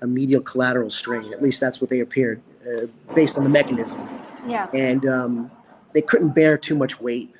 a 0.03 0.07
medial 0.07 0.43
collateral 0.43 0.91
strain. 0.91 1.33
At 1.33 1.43
least 1.43 1.61
that's 1.61 1.81
what 1.81 1.91
they 1.91 2.01
appeared 2.01 2.43
uh, 2.67 2.87
based 3.15 3.37
on 3.39 3.45
the 3.45 3.51
mechanism. 3.51 4.09
Yeah. 4.47 4.69
and 4.73 5.05
um, 5.07 5.51
they 5.93 6.03
couldn't 6.03 6.35
bear 6.35 6.57
too 6.57 6.77
much 6.77 7.01
weight 7.01 7.35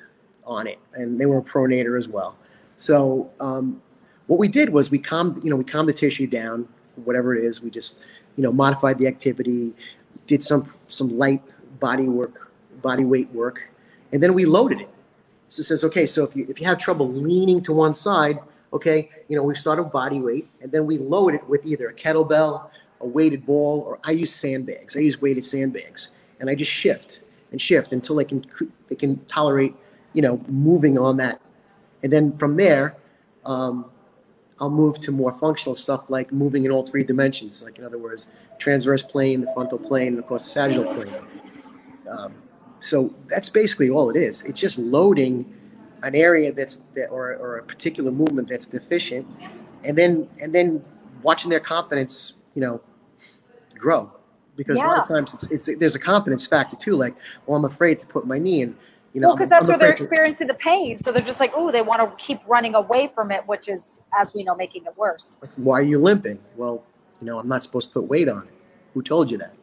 on 0.45 0.67
it, 0.67 0.79
and 0.93 1.19
they 1.19 1.25
were 1.25 1.37
a 1.37 1.41
pronator 1.41 1.97
as 1.97 2.07
well. 2.07 2.35
So 2.77 3.29
um, 3.39 3.81
what 4.27 4.39
we 4.39 4.47
did 4.47 4.69
was 4.69 4.91
we 4.91 4.99
calmed, 4.99 5.43
you 5.43 5.49
know, 5.49 5.55
we 5.55 5.63
calmed 5.63 5.87
the 5.87 5.93
tissue 5.93 6.27
down, 6.27 6.67
whatever 7.05 7.35
it 7.35 7.43
is. 7.43 7.61
We 7.61 7.69
just, 7.69 7.97
you 8.35 8.43
know, 8.43 8.51
modified 8.51 8.97
the 8.97 9.07
activity, 9.07 9.73
did 10.25 10.43
some 10.43 10.73
some 10.89 11.17
light 11.17 11.41
body 11.79 12.07
work, 12.07 12.51
body 12.81 13.05
weight 13.05 13.31
work, 13.31 13.71
and 14.11 14.21
then 14.21 14.33
we 14.33 14.45
loaded 14.45 14.81
it. 14.81 14.89
So 15.49 15.61
it 15.61 15.65
says, 15.65 15.83
okay, 15.85 16.05
so 16.05 16.23
if 16.25 16.35
you 16.35 16.45
if 16.49 16.59
you 16.59 16.67
have 16.67 16.77
trouble 16.77 17.07
leaning 17.09 17.61
to 17.63 17.73
one 17.73 17.93
side, 17.93 18.39
okay, 18.77 19.09
you 19.27 19.35
know, 19.35 19.43
we 19.43 19.55
start 19.55 19.79
with 19.79 19.91
body 19.91 20.19
weight, 20.19 20.47
and 20.61 20.71
then 20.71 20.85
we 20.85 20.97
load 20.97 21.33
it 21.33 21.47
with 21.49 21.65
either 21.65 21.89
a 21.89 21.93
kettlebell, 21.93 22.69
a 23.01 23.07
weighted 23.07 23.45
ball, 23.45 23.81
or 23.81 23.99
I 24.03 24.11
use 24.11 24.33
sandbags. 24.33 24.95
I 24.95 24.99
use 24.99 25.21
weighted 25.21 25.45
sandbags, 25.45 26.11
and 26.39 26.49
I 26.49 26.55
just 26.55 26.71
shift 26.71 27.21
and 27.51 27.61
shift 27.61 27.91
until 27.91 28.15
they 28.15 28.25
can 28.25 28.45
they 28.87 28.95
can 28.95 29.23
tolerate, 29.25 29.75
you 30.13 30.21
know, 30.21 30.41
moving 30.47 30.97
on 30.97 31.17
that, 31.17 31.41
and 32.03 32.13
then 32.13 32.33
from 32.35 32.55
there, 32.55 32.95
um, 33.45 33.85
I'll 34.59 34.69
move 34.69 34.99
to 35.01 35.11
more 35.11 35.33
functional 35.33 35.75
stuff 35.75 36.09
like 36.09 36.31
moving 36.31 36.65
in 36.65 36.71
all 36.71 36.85
three 36.85 37.03
dimensions, 37.03 37.61
like 37.61 37.77
in 37.79 37.83
other 37.83 37.97
words, 37.97 38.27
transverse 38.59 39.03
plane, 39.03 39.41
the 39.41 39.51
frontal 39.53 39.77
plane, 39.77 40.09
and 40.09 40.19
of 40.19 40.25
course, 40.27 40.43
the 40.43 40.49
sagittal 40.49 40.93
plane. 40.93 41.13
Um, 42.09 42.33
so 42.79 43.13
that's 43.27 43.49
basically 43.49 43.89
all 43.89 44.09
it 44.09 44.17
is. 44.17 44.43
It's 44.43 44.59
just 44.59 44.77
loading 44.77 45.53
an 46.03 46.15
area 46.15 46.51
that's 46.51 46.81
that, 46.95 47.07
or, 47.07 47.35
or 47.35 47.57
a 47.57 47.63
particular 47.63 48.11
movement 48.11 48.49
that's 48.49 48.65
deficient, 48.67 49.27
and 49.83 49.97
then 49.97 50.27
and 50.41 50.53
then 50.53 50.83
watching 51.23 51.49
their 51.49 51.59
confidence, 51.59 52.33
you 52.55 52.61
know, 52.61 52.81
grow. 53.77 54.11
Because 54.55 54.79
a 54.79 54.83
lot 54.83 54.99
of 54.99 55.07
times 55.07 55.33
it's, 55.35 55.51
it's 55.67 55.79
there's 55.79 55.93
a 55.95 55.99
confidence 55.99 56.47
factor 56.47 56.75
too. 56.75 56.95
Like, 56.95 57.15
well, 57.45 57.57
I'm 57.57 57.65
afraid 57.65 57.99
to 57.99 58.05
put 58.07 58.25
my 58.25 58.39
knee 58.39 58.61
in. 58.63 58.75
You 59.13 59.21
know, 59.21 59.29
well, 59.29 59.35
because 59.37 59.51
I'm- 59.51 59.61
that's 59.61 59.69
I'm 59.69 59.73
where 59.73 59.77
they're 59.79 59.87
afraid 59.93 59.97
to- 59.97 60.03
experiencing 60.03 60.47
the 60.47 60.53
pain. 60.55 60.97
So 61.03 61.11
they're 61.11 61.21
just 61.23 61.39
like, 61.39 61.51
oh, 61.55 61.71
they 61.71 61.81
want 61.81 62.01
to 62.01 62.23
keep 62.23 62.39
running 62.47 62.75
away 62.75 63.07
from 63.13 63.31
it, 63.31 63.47
which 63.47 63.67
is, 63.69 64.01
as 64.19 64.33
we 64.33 64.43
know, 64.43 64.55
making 64.55 64.85
it 64.85 64.95
worse. 64.97 65.39
Why 65.57 65.79
are 65.79 65.83
you 65.83 65.99
limping? 65.99 66.39
Well, 66.55 66.83
you 67.21 67.25
know, 67.27 67.39
I'm 67.39 67.47
not 67.47 67.63
supposed 67.63 67.89
to 67.89 67.93
put 67.93 68.03
weight 68.09 68.27
on 68.29 68.43
it. 68.43 68.53
Who 68.93 69.01
told 69.01 69.29
you 69.31 69.37
that? 69.39 69.53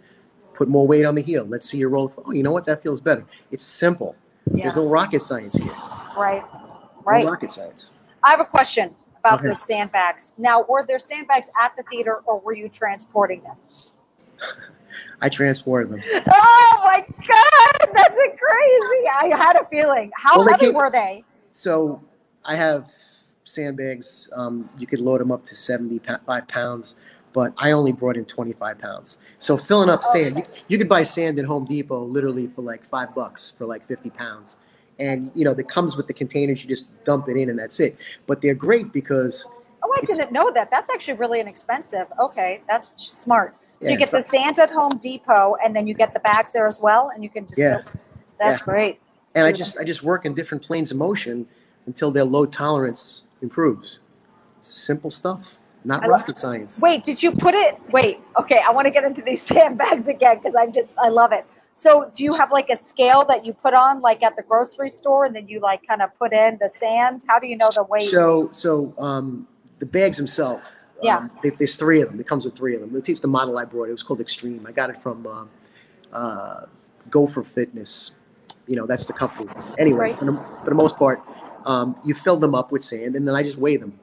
Put 0.54 0.68
more 0.68 0.86
weight 0.86 1.04
on 1.04 1.14
the 1.16 1.22
heel. 1.22 1.44
Let's 1.44 1.68
see 1.68 1.78
your 1.78 1.88
roll. 1.88 2.12
Oh, 2.24 2.30
you 2.32 2.42
know 2.42 2.52
what? 2.52 2.64
That 2.64 2.82
feels 2.82 3.00
better. 3.00 3.24
It's 3.50 3.64
simple. 3.64 4.14
Yeah. 4.52 4.64
There's 4.64 4.76
no 4.76 4.86
rocket 4.88 5.22
science 5.22 5.54
here. 5.56 5.72
Right. 6.16 6.42
No 6.52 6.80
Right. 7.04 7.26
rocket 7.26 7.50
science. 7.52 7.92
I 8.22 8.30
have 8.30 8.40
a 8.40 8.44
question 8.44 8.94
about 9.18 9.40
Okay. 9.40 9.48
those 9.48 9.60
sandbags. 9.66 10.32
Now, 10.38 10.62
were 10.68 10.84
there 10.86 10.98
sandbags 10.98 11.50
at 11.60 11.76
the 11.76 11.82
theater 11.84 12.22
or 12.26 12.40
were 12.40 12.54
you 12.54 12.68
transporting 12.68 13.42
them? 13.42 13.56
I 15.20 15.28
transported 15.28 15.90
them. 15.90 16.00
Oh 16.30 16.80
my 16.84 17.00
God, 17.00 17.94
that's 17.94 18.18
a 18.18 18.28
crazy. 18.36 19.08
I 19.12 19.32
had 19.36 19.56
a 19.56 19.64
feeling. 19.70 20.10
How 20.16 20.38
Well, 20.38 20.48
heavy 20.48 20.66
came- 20.66 20.74
were 20.74 20.90
they? 20.90 21.24
So 21.50 22.00
I 22.44 22.56
have 22.56 22.90
sandbags. 23.44 24.28
Um, 24.32 24.68
you 24.78 24.86
could 24.86 25.00
load 25.00 25.20
them 25.20 25.30
up 25.32 25.44
to 25.44 25.54
75 25.54 26.46
pounds, 26.48 26.94
but 27.32 27.52
I 27.58 27.70
only 27.72 27.92
brought 27.92 28.16
in 28.16 28.24
25 28.24 28.78
pounds. 28.78 29.18
So 29.38 29.56
filling 29.56 29.88
up 29.90 30.02
sand, 30.02 30.38
you, 30.38 30.44
you 30.68 30.78
could 30.78 30.88
buy 30.88 31.02
sand 31.02 31.38
at 31.38 31.44
Home 31.46 31.64
Depot 31.64 32.02
literally 32.04 32.46
for 32.48 32.62
like 32.62 32.84
five 32.84 33.14
bucks 33.14 33.54
for 33.56 33.66
like 33.66 33.84
50 33.84 34.10
pounds. 34.10 34.56
And, 34.98 35.30
you 35.34 35.44
know, 35.44 35.54
that 35.54 35.68
comes 35.68 35.96
with 35.96 36.06
the 36.06 36.12
containers. 36.12 36.62
You 36.62 36.68
just 36.68 37.04
dump 37.04 37.28
it 37.28 37.36
in 37.36 37.50
and 37.50 37.58
that's 37.58 37.80
it. 37.80 37.96
But 38.26 38.40
they're 38.42 38.54
great 38.54 38.92
because 38.92 39.44
Oh, 39.86 39.92
I 40.00 40.04
didn't 40.06 40.32
know 40.32 40.50
that. 40.52 40.70
That's 40.70 40.88
actually 40.88 41.14
really 41.14 41.40
inexpensive. 41.40 42.06
Okay, 42.18 42.62
that's 42.68 42.90
smart. 42.96 43.54
So 43.80 43.88
Yeah, 43.88 43.92
you 43.92 43.98
get 43.98 44.08
so- 44.08 44.16
the 44.18 44.22
sand 44.22 44.58
at 44.58 44.70
Home 44.70 44.96
Depot, 44.98 45.56
and 45.62 45.76
then 45.76 45.86
you 45.86 45.92
get 45.94 46.14
the 46.14 46.20
bags 46.20 46.52
there 46.54 46.66
as 46.66 46.80
well, 46.80 47.10
and 47.14 47.22
you 47.22 47.28
can 47.28 47.46
just. 47.46 47.58
Yeah. 47.58 47.80
That's 48.38 48.60
Yeah. 48.60 48.64
great. 48.64 49.00
and 49.36 49.44
I 49.46 49.52
just 49.52 49.76
I 49.78 49.82
just 49.84 50.02
work 50.04 50.24
in 50.24 50.32
different 50.32 50.62
planes 50.62 50.90
of 50.92 50.96
motion 50.96 51.46
until 51.86 52.10
their 52.12 52.24
load 52.24 52.52
tolerance 52.52 53.22
improves. 53.42 53.98
Simple 54.62 55.10
stuff, 55.10 55.58
not 55.84 56.06
rocket 56.06 56.38
science. 56.38 56.80
Wait, 56.80 57.02
did 57.02 57.20
you 57.22 57.32
put 57.32 57.52
it? 57.54 57.76
Wait, 57.90 58.20
okay, 58.40 58.60
I 58.66 58.70
want 58.70 58.86
to 58.86 58.90
get 58.92 59.04
into 59.04 59.20
these 59.22 59.42
sandbags 59.46 60.06
again 60.08 60.38
because 60.38 60.54
I'm 60.54 60.72
just 60.72 60.92
I 60.96 61.08
love 61.08 61.32
it. 61.32 61.44
So, 61.76 62.10
do 62.14 62.22
you 62.22 62.32
have 62.34 62.52
like 62.52 62.70
a 62.70 62.76
scale 62.76 63.24
that 63.24 63.44
you 63.44 63.52
put 63.52 63.74
on, 63.74 64.00
like 64.00 64.22
at 64.22 64.36
the 64.36 64.42
grocery 64.42 64.88
store, 64.88 65.24
and 65.24 65.34
then 65.34 65.48
you 65.48 65.58
like 65.58 65.84
kind 65.86 66.02
of 66.02 66.16
put 66.18 66.32
in 66.32 66.56
the 66.60 66.68
sand? 66.68 67.24
How 67.26 67.40
do 67.40 67.48
you 67.48 67.56
know 67.56 67.68
the 67.74 67.82
weight? 67.82 68.08
So 68.10 68.48
so 68.52 68.94
um, 68.96 69.48
the 69.80 69.86
bags 69.86 70.16
themselves. 70.16 70.64
Yeah. 71.02 71.16
Um, 71.16 71.30
they, 71.42 71.50
there's 71.50 71.74
three 71.74 72.00
of 72.00 72.10
them. 72.10 72.20
It 72.20 72.28
comes 72.28 72.44
with 72.44 72.54
three 72.56 72.76
of 72.76 72.80
them. 72.80 73.02
It's 73.04 73.18
the 73.20 73.26
model 73.26 73.58
I 73.58 73.64
brought. 73.64 73.88
It 73.88 73.92
was 73.92 74.04
called 74.04 74.20
Extreme. 74.20 74.64
I 74.66 74.72
got 74.72 74.88
it 74.88 74.96
from 74.96 75.26
um, 75.26 75.50
uh, 76.12 76.66
Go 77.10 77.26
for 77.26 77.42
Fitness. 77.42 78.12
You 78.66 78.76
know, 78.76 78.86
that's 78.86 79.04
the 79.04 79.12
company. 79.12 79.50
Anyway, 79.76 79.98
Right. 79.98 80.16
for, 80.16 80.24
the, 80.24 80.32
for 80.62 80.70
the 80.70 80.76
most 80.76 80.96
part, 80.96 81.20
um, 81.66 81.96
you 82.04 82.14
fill 82.14 82.36
them 82.36 82.54
up 82.54 82.70
with 82.70 82.84
sand, 82.84 83.16
and 83.16 83.26
then 83.26 83.34
I 83.34 83.42
just 83.42 83.58
weigh 83.58 83.76
them, 83.76 83.98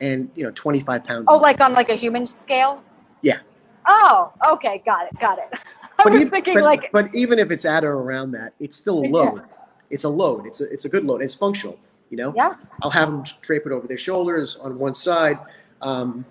and 0.00 0.30
you 0.34 0.44
know, 0.44 0.52
25 0.54 1.02
pounds. 1.02 1.24
oh, 1.28 1.38
like 1.38 1.60
on 1.60 1.72
like 1.72 1.88
a 1.88 1.96
human 1.96 2.26
scale? 2.26 2.82
Yeah. 3.22 3.38
Oh, 3.86 4.32
okay, 4.52 4.82
got 4.84 5.06
it, 5.06 5.18
got 5.18 5.38
it. 5.38 5.58
I 6.06 6.10
was 6.10 6.20
even- 6.20 6.30
thinking 6.30 6.54
but, 6.54 6.62
like 6.64 6.92
but 6.92 7.14
even 7.14 7.38
if 7.38 7.50
it's 7.50 7.64
at 7.64 7.84
or 7.84 7.92
around 7.94 8.32
that, 8.32 8.52
it's 8.60 8.76
still 8.76 9.00
a 9.00 9.06
Yeah. 9.06 9.12
load. 9.12 9.42
It's 9.90 10.04
a 10.04 10.08
load. 10.08 10.46
It's 10.46 10.60
a 10.60 10.70
it's 10.72 10.84
a 10.84 10.88
good 10.88 11.04
load. 11.04 11.22
It's 11.22 11.34
functional. 11.34 11.78
You 12.10 12.16
know. 12.18 12.32
Yeah. 12.36 12.54
I'll 12.82 12.90
have 12.90 13.10
them 13.10 13.24
drape 13.42 13.66
it 13.66 13.72
over 13.72 13.86
their 13.86 13.98
shoulders 13.98 14.56
on 14.56 14.78
one 14.78 14.94
side. 14.94 15.38
Um, 15.82 16.24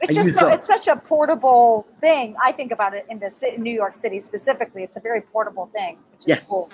It's 0.00 0.16
I 0.16 0.24
just 0.24 0.38
so, 0.38 0.48
it's 0.48 0.66
such 0.66 0.88
a 0.88 0.96
portable 0.96 1.86
thing. 2.00 2.34
I 2.42 2.50
think 2.50 2.72
about 2.72 2.92
it 2.92 3.06
in 3.08 3.20
the 3.20 3.30
New 3.58 3.70
York 3.70 3.94
City 3.94 4.18
specifically. 4.18 4.82
It's 4.82 4.96
a 4.96 5.00
very 5.00 5.20
portable 5.20 5.70
thing, 5.76 5.96
which 6.10 6.20
is 6.22 6.26
Yeah. 6.26 6.36
cool. 6.48 6.70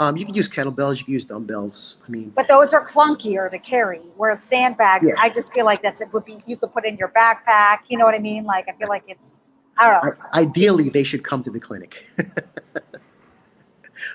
um, 0.00 0.16
you 0.16 0.24
can 0.24 0.32
use 0.32 0.48
kettlebells. 0.48 0.98
You 1.00 1.04
can 1.06 1.14
use 1.14 1.24
dumbbells. 1.24 1.96
I 2.06 2.10
mean, 2.12 2.30
But 2.36 2.46
those 2.46 2.72
are 2.72 2.84
clunkier 2.86 3.50
to 3.50 3.58
carry. 3.58 4.00
Whereas 4.16 4.40
sandbags, 4.40 5.04
Yeah. 5.04 5.14
I 5.18 5.28
just 5.28 5.52
feel 5.52 5.64
like 5.64 5.82
that's 5.82 6.00
it 6.00 6.12
would 6.12 6.24
be 6.24 6.40
you 6.46 6.56
could 6.56 6.72
put 6.72 6.86
in 6.86 6.96
your 6.96 7.08
backpack. 7.08 7.78
You 7.88 7.98
know 7.98 8.04
what 8.04 8.14
I 8.14 8.20
mean? 8.20 8.44
Like 8.44 8.68
I 8.68 8.72
feel 8.78 8.88
like 8.88 9.02
it's 9.08 9.28
I 9.78 9.90
don't 9.90 10.04
know. 10.04 10.12
i- 10.32 10.40
ideally, 10.40 10.88
they 10.88 11.04
should 11.04 11.24
come 11.24 11.42
to 11.44 11.50
the 11.50 11.60
clinic. 11.60 12.04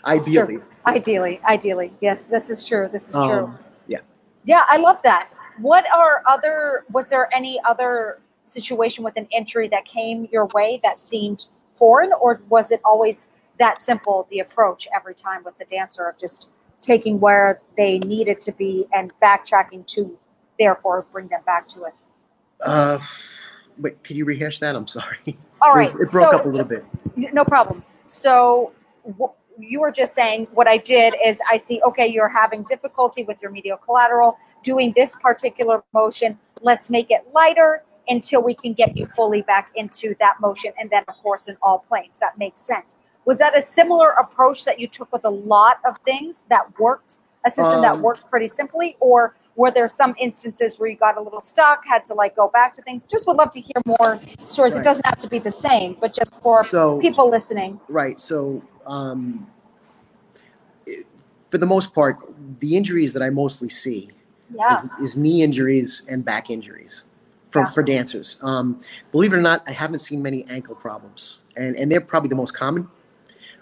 ideally, 0.05 0.59
Ideally, 0.85 1.39
ideally, 1.47 1.93
yes, 2.01 2.25
this 2.25 2.49
is 2.49 2.67
true. 2.67 2.89
This 2.91 3.07
is 3.07 3.13
true. 3.15 3.45
Um, 3.45 3.59
yeah. 3.87 3.99
Yeah, 4.45 4.63
I 4.67 4.77
love 4.77 4.97
that. 5.03 5.29
What 5.59 5.85
are 5.95 6.23
other? 6.27 6.83
Was 6.91 7.09
there 7.09 7.29
any 7.33 7.59
other 7.65 8.19
situation 8.43 9.03
with 9.03 9.15
an 9.15 9.27
injury 9.31 9.69
that 9.69 9.85
came 9.85 10.27
your 10.31 10.47
way 10.47 10.79
that 10.83 10.99
seemed 10.99 11.45
foreign, 11.75 12.11
or 12.19 12.41
was 12.49 12.71
it 12.71 12.81
always 12.83 13.29
that 13.59 13.81
simple? 13.81 14.27
The 14.29 14.39
approach 14.39 14.87
every 14.93 15.13
time 15.13 15.43
with 15.45 15.57
the 15.57 15.65
dancer 15.65 16.05
of 16.07 16.17
just 16.17 16.49
taking 16.81 17.19
where 17.21 17.61
they 17.77 17.99
needed 17.99 18.41
to 18.41 18.51
be 18.51 18.85
and 18.93 19.13
backtracking 19.21 19.87
to, 19.87 20.17
therefore 20.59 21.05
bring 21.13 21.29
them 21.29 21.41
back 21.45 21.65
to 21.69 21.85
it. 21.85 21.93
Uh, 22.59 22.99
wait, 23.77 24.03
can 24.03 24.15
you 24.17 24.25
rehash 24.25 24.59
that? 24.59 24.75
I'm 24.75 24.87
sorry. 24.87 25.17
All 25.61 25.73
right, 25.73 25.89
It, 25.95 26.11
broke 26.11 26.31
so- 26.31 26.37
up 26.37 26.45
a 26.45 26.49
little 26.49 26.65
bit. 26.65 26.85
No 27.15 27.43
problem. 27.45 27.83
So 28.07 28.71
wh- 29.19 29.31
you 29.59 29.79
were 29.79 29.91
just 29.91 30.13
saying 30.15 30.47
what 30.53 30.67
I 30.67 30.77
did 30.77 31.15
is 31.23 31.39
I 31.51 31.57
see, 31.57 31.81
okay, 31.83 32.07
you're 32.07 32.27
having 32.27 32.63
difficulty 32.63 33.23
with 33.23 33.41
your 33.41 33.51
medial 33.51 33.77
collateral 33.77 34.37
doing 34.63 34.93
this 34.95 35.15
particular 35.15 35.83
motion. 35.93 36.37
Let's 36.61 36.89
make 36.89 37.11
it 37.11 37.21
lighter 37.33 37.83
until 38.07 38.41
we 38.43 38.55
can 38.55 38.73
get 38.73 38.97
you 38.97 39.05
fully 39.15 39.43
back 39.43 39.71
into 39.75 40.15
that 40.19 40.35
motion. 40.41 40.73
And 40.79 40.89
then, 40.89 41.03
of 41.07 41.15
course, 41.21 41.47
in 41.47 41.55
all 41.61 41.79
planes. 41.87 42.17
That 42.19 42.37
makes 42.37 42.61
sense. 42.61 42.97
Was 43.25 43.37
that 43.37 43.57
a 43.57 43.61
similar 43.61 44.09
approach 44.11 44.65
that 44.65 44.79
you 44.79 44.87
took 44.87 45.11
with 45.13 45.23
a 45.23 45.29
lot 45.29 45.77
of 45.85 45.97
things 45.99 46.43
that 46.49 46.77
worked, 46.79 47.17
a 47.45 47.49
system 47.49 47.81
that 47.81 47.93
Um, 47.93 48.01
worked 48.01 48.29
pretty 48.29 48.47
simply? 48.49 48.97
Or 48.99 49.35
were 49.55 49.71
there 49.71 49.87
some 49.87 50.15
instances 50.19 50.79
where 50.79 50.89
you 50.89 50.95
got 50.95 51.17
a 51.17 51.21
little 51.21 51.41
stuck, 51.41 51.85
had 51.85 52.03
to 52.05 52.13
like 52.13 52.35
go 52.35 52.47
back 52.49 52.73
to 52.73 52.81
things? 52.81 53.03
Just 53.03 53.27
would 53.27 53.37
love 53.37 53.51
to 53.51 53.59
hear 53.61 53.81
more 53.85 54.19
stories. 54.45 54.75
It 54.75 54.83
doesn't 54.83 55.05
have 55.05 55.17
to 55.19 55.27
be 55.29 55.39
the 55.39 55.51
same, 55.51 55.95
but 55.99 56.13
just 56.13 56.41
for 56.41 56.63
So 56.63 56.99
people 56.99 57.29
listening. 57.29 57.79
Right. 57.87 58.19
So, 58.19 58.61
um, 58.87 59.47
it- 60.85 61.05
for 61.51 61.57
the 61.59 61.65
most 61.67 61.93
part, 61.93 62.17
the 62.59 62.75
injuries 62.75 63.13
that 63.13 63.21
I 63.21 63.29
mostly 63.29 63.69
see 63.69 64.09
Yeah. 64.53 64.81
is, 64.99 65.11
is 65.11 65.17
knee 65.17 65.43
injuries 65.43 66.01
and 66.07 66.25
back 66.25 66.49
injuries 66.49 67.03
for, 67.51 67.59
Yeah. 67.61 67.65
for 67.67 67.83
dancers. 67.83 68.37
Um, 68.41 68.81
believe 69.11 69.33
it 69.33 69.37
or 69.37 69.41
not, 69.41 69.63
I 69.67 69.71
haven't 69.71 69.99
seen 69.99 70.21
many 70.23 70.45
ankle 70.49 70.73
problems, 70.75 71.37
and, 71.55 71.75
and 71.77 71.91
they're 71.91 72.01
probably 72.01 72.29
the 72.29 72.35
most 72.35 72.55
common. 72.55 72.89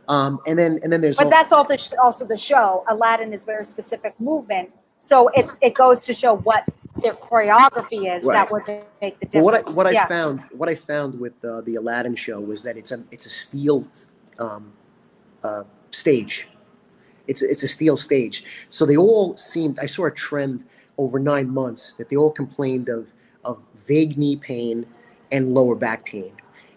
Um, 0.07 0.39
and 0.48 0.57
then 0.57 0.79
and 0.83 0.91
then 0.91 1.00
there's 1.00 1.17
But 1.17 1.25
al- 1.25 1.29
that's 1.29 1.51
all 1.51 1.63
the 1.63 1.77
sh- 1.77 1.93
also 2.01 2.25
the 2.25 2.36
show. 2.36 2.83
Aladdin 2.89 3.31
is 3.33 3.45
very 3.45 3.63
specific 3.63 4.19
movement, 4.19 4.69
so 5.01 5.29
it's 5.34 5.58
it 5.62 5.74
goes 5.74 6.05
to 6.05 6.13
show 6.13 6.38
what 6.38 6.63
their 7.01 7.15
choreography 7.15 8.15
is 8.15 8.24
Right. 8.24 8.36
that 8.36 8.51
would 8.51 8.63
make 9.01 9.20
the 9.20 9.27
Well, 9.34 9.43
what 9.43 9.55
I 9.55 9.58
difference. 9.58 9.75
what 9.75 9.88
I 9.88 10.08
found 10.08 10.43
what 10.53 10.70
I 10.70 10.75
found 10.75 11.20
with 11.20 11.34
uh, 11.43 11.62
the 11.62 11.75
Aladdin 11.75 12.15
show 12.15 12.39
was 12.39 12.62
that 12.63 12.77
it's 12.77 12.91
a 12.91 13.03
it's 13.12 13.25
a 13.25 13.29
steel 13.29 13.88
um, 14.38 14.72
uh, 15.43 15.63
stage. 15.89 16.48
It's 17.27 17.41
it's 17.41 17.63
a 17.63 17.67
steel 17.67 17.98
stage. 17.98 18.43
So 18.70 18.86
they 18.86 18.96
all 18.98 19.36
seemed. 19.36 19.79
I 19.79 19.88
saw 19.88 20.05
a 20.05 20.12
trend 20.12 20.63
over 21.00 21.17
nine 21.17 21.50
months 21.50 21.93
that 21.93 22.10
they 22.10 22.15
all 22.15 22.31
complained 22.31 22.88
of 22.88 23.08
of 23.43 23.58
vague 23.88 24.17
knee 24.20 24.36
pain 24.36 24.86
and 25.31 25.53
lower 25.55 25.75
back 25.75 26.05
pain. 26.05 26.31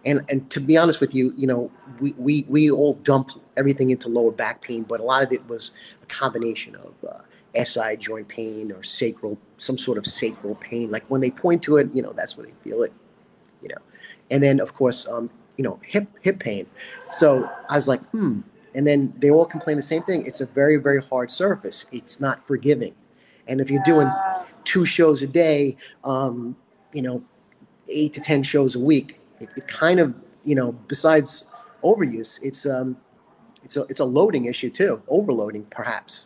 And 0.06 0.22
and 0.30 0.50
to 0.50 0.60
be 0.60 0.78
honest 0.78 1.00
with 1.00 1.14
you, 1.14 1.34
you 1.36 1.46
know, 1.46 1.70
we 2.00 2.14
we 2.16 2.46
we 2.48 2.70
all 2.70 2.94
dump 2.94 3.32
everything 3.58 3.90
into 3.90 4.08
lower 4.08 4.32
back 4.32 4.62
pain, 4.62 4.82
but 4.82 5.00
a 5.00 5.02
lot 5.02 5.22
of 5.24 5.30
it 5.32 5.46
was 5.46 5.72
a 6.02 6.06
combination 6.06 6.74
of. 6.76 6.94
Uh, 7.06 7.18
SI 7.62 7.96
joint 7.98 8.28
pain 8.28 8.72
or 8.72 8.82
sacral, 8.82 9.38
some 9.56 9.78
sort 9.78 9.98
of 9.98 10.06
sacral 10.06 10.56
pain. 10.56 10.90
Like 10.90 11.04
when 11.08 11.20
they 11.20 11.30
point 11.30 11.62
to 11.64 11.76
it, 11.76 11.88
you 11.94 12.02
know, 12.02 12.12
that's 12.12 12.36
where 12.36 12.46
they 12.46 12.54
feel 12.62 12.82
it, 12.82 12.92
you 13.62 13.68
know. 13.68 13.80
And 14.30 14.42
then 14.42 14.60
of 14.60 14.74
course, 14.74 15.06
um, 15.06 15.30
you 15.56 15.64
know, 15.64 15.78
hip 15.84 16.08
hip 16.22 16.38
pain. 16.40 16.66
So 17.10 17.48
I 17.68 17.76
was 17.76 17.88
like, 17.88 18.02
hmm. 18.10 18.40
And 18.74 18.84
then 18.84 19.14
they 19.18 19.30
all 19.30 19.44
complain 19.44 19.76
the 19.76 19.82
same 19.82 20.02
thing. 20.02 20.26
It's 20.26 20.40
a 20.40 20.46
very 20.46 20.76
very 20.76 21.00
hard 21.00 21.30
surface. 21.30 21.86
It's 21.92 22.20
not 22.20 22.44
forgiving. 22.46 22.94
And 23.46 23.60
if 23.60 23.70
you're 23.70 23.84
doing 23.84 24.10
two 24.64 24.84
shows 24.84 25.22
a 25.22 25.26
day, 25.26 25.76
um, 26.02 26.56
you 26.92 27.02
know, 27.02 27.22
eight 27.88 28.14
to 28.14 28.20
ten 28.20 28.42
shows 28.42 28.74
a 28.74 28.80
week, 28.80 29.20
it, 29.40 29.48
it 29.56 29.68
kind 29.68 30.00
of, 30.00 30.14
you 30.42 30.54
know, 30.54 30.72
besides 30.72 31.46
overuse, 31.84 32.40
it's 32.42 32.66
um, 32.66 32.96
it's 33.62 33.76
a 33.76 33.82
it's 33.84 34.00
a 34.00 34.04
loading 34.04 34.46
issue 34.46 34.70
too, 34.70 35.02
overloading 35.08 35.64
perhaps. 35.66 36.24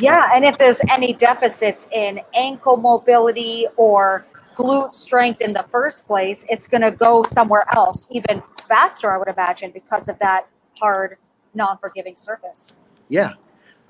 Yeah, 0.00 0.30
and 0.32 0.44
if 0.44 0.58
there's 0.58 0.80
any 0.88 1.12
deficits 1.12 1.88
in 1.92 2.20
ankle 2.32 2.76
mobility 2.76 3.66
or 3.76 4.24
glute 4.54 4.94
strength 4.94 5.40
in 5.40 5.52
the 5.52 5.64
first 5.70 6.06
place, 6.06 6.44
it's 6.48 6.68
going 6.68 6.82
to 6.82 6.92
go 6.92 7.24
somewhere 7.24 7.64
else 7.74 8.06
even 8.10 8.40
faster, 8.68 9.12
I 9.12 9.18
would 9.18 9.28
imagine, 9.28 9.72
because 9.72 10.08
of 10.08 10.16
that 10.20 10.46
hard, 10.78 11.16
non 11.54 11.78
forgiving 11.78 12.14
surface. 12.14 12.78
Yeah. 13.08 13.32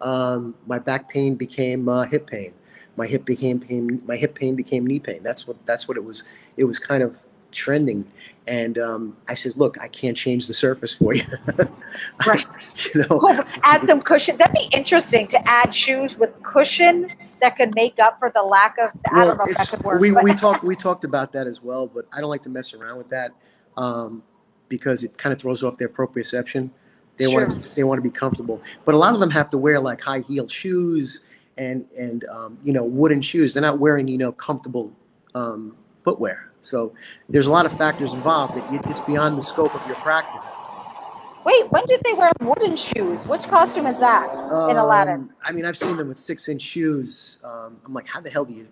Um, 0.00 0.55
my 0.67 0.79
back 0.79 1.11
pain 1.11 1.35
became 1.35 1.88
uh, 1.88 2.05
hip 2.05 2.27
pain. 2.27 2.55
My 2.97 3.07
hip 3.07 3.27
became 3.27 3.61
pain. 3.61 4.00
My 4.07 4.17
hip 4.17 4.35
pain 4.35 4.57
became 4.57 4.87
knee 4.87 5.00
pain. 5.00 5.23
That's 5.23 5.47
what. 5.47 5.57
That's 5.67 5.88
what 5.88 5.97
it 5.97 6.05
was. 6.05 6.25
It 6.57 6.65
was 6.65 6.79
kind 6.79 7.03
of 7.03 7.23
trending. 7.52 8.05
And 8.47 8.78
um, 8.78 9.17
I 9.28 9.35
said, 9.35 9.52
"Look, 9.57 9.78
I 9.81 9.88
can't 9.88 10.17
change 10.17 10.47
the 10.47 10.55
surface 10.55 10.95
for 10.95 11.14
you. 11.14 11.25
Right. 12.26 12.47
you 12.95 13.02
know, 13.02 13.19
Well, 13.23 13.45
add 13.64 13.85
some 13.85 14.00
cushion. 14.00 14.37
That'd 14.37 14.55
be 14.55 14.69
interesting 14.73 15.26
to 15.28 15.49
add 15.49 15.75
shoes 15.75 16.17
with 16.17 16.31
cushion 16.43 17.12
that 17.40 17.57
could 17.57 17.75
make 17.75 17.99
up 17.99 18.19
for 18.19 18.31
the 18.35 18.43
lack 18.43 18.76
of. 18.78 18.90
I 19.11 19.25
don't 19.25 19.37
know 19.37 19.45
if 19.47 19.57
that 19.57 19.69
could 19.69 19.83
work. 19.83 20.00
we 20.00 20.12
we 20.12 20.35
talked 20.35 20.62
we 20.62 20.76
talked 20.76 21.05
about 21.05 21.33
that 21.33 21.47
as 21.47 21.62
well, 21.62 21.87
but 21.87 22.07
I 22.12 22.21
don't 22.21 22.31
like 22.31 22.43
to 22.45 22.49
mess 22.50 22.73
around 22.75 22.99
with 22.99 23.09
that 23.11 23.33
um, 23.76 24.23
because 24.69 25.02
it 25.02 25.17
kind 25.19 25.33
of 25.33 25.40
throws 25.40 25.62
off 25.64 25.76
their 25.76 25.88
proprioception. 25.88 26.71
They 27.17 27.25
Sure. 27.31 27.49
want 27.49 27.75
they 27.75 27.85
want 27.85 27.99
to 27.99 28.02
be 28.02 28.11
comfortable, 28.11 28.62
but 28.85 28.95
a 28.95 28.99
lot 28.99 29.12
of 29.12 29.21
them 29.21 29.31
have 29.31 29.50
to 29.50 29.59
wear 29.59 29.81
like 29.81 30.00
high 30.00 30.21
heel 30.21 30.47
shoes 30.49 31.21
and 31.57 31.85
and 31.99 32.25
um, 32.28 32.59
you 32.64 32.73
know 32.73 32.85
wooden 32.85 33.21
shoes. 33.23 33.52
They're 33.55 33.61
not 33.62 33.78
wearing 33.81 34.07
you 34.09 34.19
know 34.19 34.31
comfortable 34.33 34.93
um, 35.35 35.76
footwear. 36.05 36.48
So 36.61 36.93
there's 37.29 37.47
a 37.47 37.50
lot 37.50 37.67
of 37.67 37.77
factors 37.77 38.12
involved. 38.12 38.57
It, 38.57 38.65
it- 38.75 38.87
it's 38.91 39.00
beyond 39.00 39.38
the 39.38 39.43
scope 39.43 39.75
of 39.75 39.87
your 39.87 39.97
practice. 39.97 40.50
Wait, 41.45 41.71
when 41.73 41.85
did 41.87 42.00
they 42.05 42.12
wear 42.12 42.31
wooden 42.41 42.77
shoes? 42.77 43.27
Which 43.27 43.47
costume 43.49 43.87
is 43.87 43.99
that 43.99 44.29
in 44.71 44.77
Aladdin? 44.77 45.15
Um, 45.15 45.31
I 45.43 45.53
mean, 45.53 45.65
I've 45.65 45.77
seen 45.79 45.97
them 45.97 46.09
with 46.09 46.19
six 46.19 46.49
inch 46.49 46.61
shoes. 46.61 47.38
Um, 47.43 47.79
I'm 47.87 47.95
like, 47.95 48.07
how 48.07 48.21
the 48.21 48.29
hell 48.29 48.45
do 48.45 48.53
you, 48.53 48.62
you, 48.62 48.69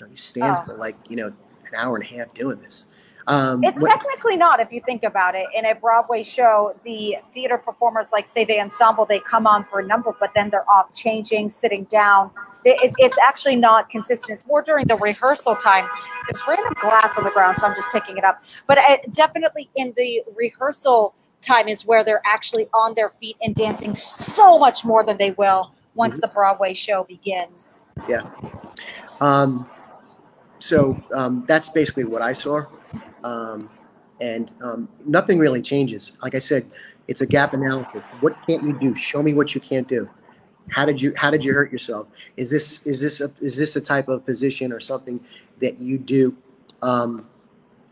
know, 0.00 0.06
you 0.10 0.16
stand 0.16 0.56
Oh. 0.60 0.64
for 0.66 0.74
like 0.74 0.96
you 1.08 1.16
know 1.16 1.28
an 1.28 1.74
hour 1.74 1.94
and 1.96 2.04
a 2.04 2.08
half 2.08 2.34
doing 2.34 2.60
this? 2.60 2.86
Um, 3.28 3.62
It's 3.62 3.78
what- 3.80 3.90
technically 3.90 4.36
not 4.38 4.58
if 4.58 4.72
you 4.72 4.80
think 4.80 5.04
about 5.04 5.34
it. 5.34 5.46
In 5.54 5.66
a 5.66 5.74
Broadway 5.74 6.22
show, 6.22 6.74
the 6.82 7.16
theater 7.34 7.58
performers, 7.58 8.10
like 8.10 8.26
say 8.26 8.44
the 8.46 8.58
ensemble, 8.58 9.04
they 9.04 9.20
come 9.20 9.46
on 9.46 9.64
for 9.64 9.80
a 9.80 9.86
number, 9.86 10.16
but 10.18 10.30
then 10.34 10.48
they're 10.48 10.68
off 10.70 10.92
changing, 10.94 11.50
sitting 11.50 11.84
down. 11.84 12.30
It, 12.64 12.80
it- 12.82 12.94
it's 12.98 13.18
actually 13.18 13.56
not 13.56 13.90
consistent. 13.90 14.38
It's 14.38 14.46
more 14.46 14.62
during 14.62 14.86
the 14.86 14.96
rehearsal 14.96 15.54
time. 15.56 15.86
There's 16.26 16.42
random 16.48 16.72
glass 16.80 17.18
on 17.18 17.24
the 17.24 17.30
ground, 17.30 17.58
so 17.58 17.66
I'm 17.66 17.74
just 17.74 17.88
picking 17.92 18.16
it 18.16 18.24
up. 18.24 18.42
But 18.66 18.78
I, 18.78 19.00
definitely 19.12 19.68
in 19.76 19.92
the 19.96 20.22
rehearsal 20.34 21.14
time 21.42 21.68
is 21.68 21.84
where 21.86 22.02
they're 22.02 22.22
actually 22.24 22.66
on 22.72 22.94
their 22.94 23.10
feet 23.20 23.36
and 23.42 23.54
dancing 23.54 23.94
so 23.94 24.58
much 24.58 24.84
more 24.86 25.04
than 25.04 25.18
they 25.18 25.32
will 25.32 25.70
once 25.94 26.16
Mhm. 26.16 26.20
the 26.22 26.28
Broadway 26.28 26.72
show 26.72 27.04
begins. 27.04 27.82
Yeah. 28.08 28.22
Um, 29.20 29.68
so 30.60 30.96
um, 31.14 31.44
that's 31.46 31.68
basically 31.68 32.04
what 32.04 32.22
I 32.22 32.32
saw, 32.32 32.62
um, 33.24 33.70
and 34.20 34.52
um, 34.62 34.88
nothing 35.06 35.38
really 35.38 35.62
changes. 35.62 36.12
Like 36.22 36.34
I 36.34 36.38
said, 36.38 36.70
it's 37.06 37.20
a 37.20 37.26
gap 37.26 37.54
analysis. 37.54 38.02
What 38.20 38.36
can't 38.46 38.62
you 38.62 38.78
do? 38.78 38.94
Show 38.94 39.22
me 39.22 39.32
what 39.32 39.54
you 39.54 39.60
can't 39.60 39.88
do. 39.88 40.08
How 40.70 40.84
did 40.84 41.00
you 41.00 41.14
How 41.16 41.30
did 41.30 41.42
you 41.42 41.54
hurt 41.54 41.72
yourself? 41.72 42.08
Is 42.36 42.50
this 42.50 42.84
is 42.84 43.00
this 43.00 43.20
a, 43.20 43.30
is 43.40 43.56
this 43.56 43.76
a 43.76 43.80
type 43.80 44.08
of 44.08 44.24
position 44.26 44.72
or 44.72 44.80
something 44.80 45.20
that 45.60 45.78
you 45.78 45.98
do? 45.98 46.36
Um, 46.82 47.26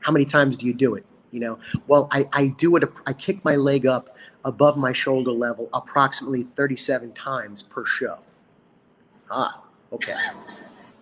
how 0.00 0.12
many 0.12 0.24
times 0.24 0.56
do 0.56 0.66
you 0.66 0.74
do 0.74 0.94
it? 0.94 1.06
You 1.30 1.40
know, 1.40 1.58
well, 1.86 2.08
I, 2.12 2.28
I 2.32 2.46
do 2.48 2.76
it. 2.76 2.84
I 3.06 3.12
kick 3.12 3.44
my 3.44 3.56
leg 3.56 3.86
up 3.86 4.16
above 4.44 4.76
my 4.76 4.92
shoulder 4.92 5.32
level 5.32 5.68
approximately 5.74 6.44
37 6.56 7.12
times 7.12 7.62
per 7.62 7.84
show. 7.84 8.18
Ah, 9.30 9.62
okay. 9.92 10.14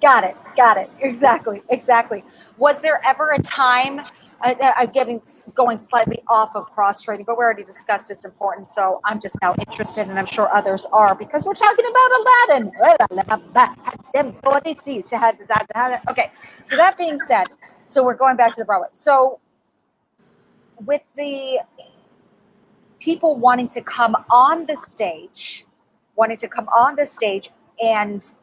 Got 0.05 0.25
it. 0.25 0.37
Got 0.57 0.79
it. 0.79 0.91
Exactly. 1.01 1.63
Exactly. 1.71 2.25
Was 2.59 2.83
there 2.83 3.03
ever 3.07 3.33
a 3.33 3.41
time? 3.43 4.01
I, 4.43 4.55
I- 4.63 4.75
I'm 4.83 4.93
getting 4.93 5.23
going 5.55 5.79
slightly 5.79 6.23
off 6.29 6.57
of 6.57 6.67
cross 6.67 7.03
training, 7.03 7.27
but 7.27 7.39
we 7.39 7.45
already 7.45 7.65
discussed 7.65 8.13
its 8.13 8.27
importance. 8.27 8.75
So 8.75 9.01
I'm 9.07 9.21
just 9.21 9.39
now 9.43 9.57
interested, 9.59 10.09
and 10.09 10.19
I'm 10.19 10.27
sure 10.27 10.55
others 10.55 10.87
are 10.93 11.17
because 11.17 11.47
we're 11.47 11.55
talking 11.55 11.87
about 11.91 12.11
Aladdin. 12.51 12.73
Okay. 16.11 16.33
So 16.67 16.77
that 16.77 16.99
being 16.99 17.19
said, 17.21 17.47
so 17.87 18.05
we're 18.05 18.17
going 18.17 18.37
back 18.37 18.55
to 18.55 18.63
the 18.63 18.67
Broadway. 18.67 18.89
So 18.95 19.41
with 20.87 21.03
the 21.17 21.61
people 23.01 23.37
wanting 23.39 23.69
to 23.69 23.83
come 23.83 24.17
on 24.31 24.67
the 24.67 24.77
stage, 24.77 25.67
wanting 26.17 26.39
to 26.39 26.49
come 26.49 26.69
on 26.69 26.97
the 26.97 27.07
stage 27.07 27.51
and 27.85 28.35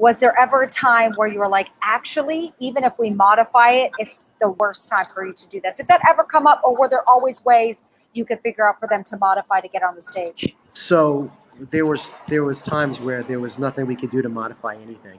was 0.00 0.18
there 0.18 0.36
ever 0.40 0.62
a 0.62 0.68
time 0.68 1.12
where 1.16 1.28
you 1.28 1.38
were 1.38 1.48
like, 1.48 1.68
actually, 1.82 2.54
even 2.58 2.84
if 2.84 2.94
we 2.98 3.10
modify 3.10 3.68
it, 3.72 3.92
it's 3.98 4.24
the 4.40 4.48
worst 4.48 4.88
time 4.88 5.04
for 5.12 5.26
you 5.26 5.34
to 5.34 5.46
do 5.48 5.60
that? 5.60 5.76
Did 5.76 5.88
that 5.88 6.00
ever 6.08 6.24
come 6.24 6.46
up, 6.46 6.62
or 6.64 6.74
were 6.74 6.88
there 6.88 7.06
always 7.06 7.44
ways 7.44 7.84
you 8.14 8.24
could 8.24 8.40
figure 8.40 8.66
out 8.66 8.80
for 8.80 8.88
them 8.88 9.04
to 9.04 9.18
modify 9.18 9.60
to 9.60 9.68
get 9.68 9.82
on 9.82 9.94
the 9.94 10.00
stage? 10.00 10.56
So 10.72 11.30
there 11.58 11.84
was 11.84 12.12
there 12.28 12.44
was 12.44 12.62
times 12.62 12.98
where 12.98 13.22
there 13.22 13.40
was 13.40 13.58
nothing 13.58 13.86
we 13.86 13.94
could 13.94 14.10
do 14.10 14.22
to 14.22 14.30
modify 14.30 14.74
anything. 14.76 15.18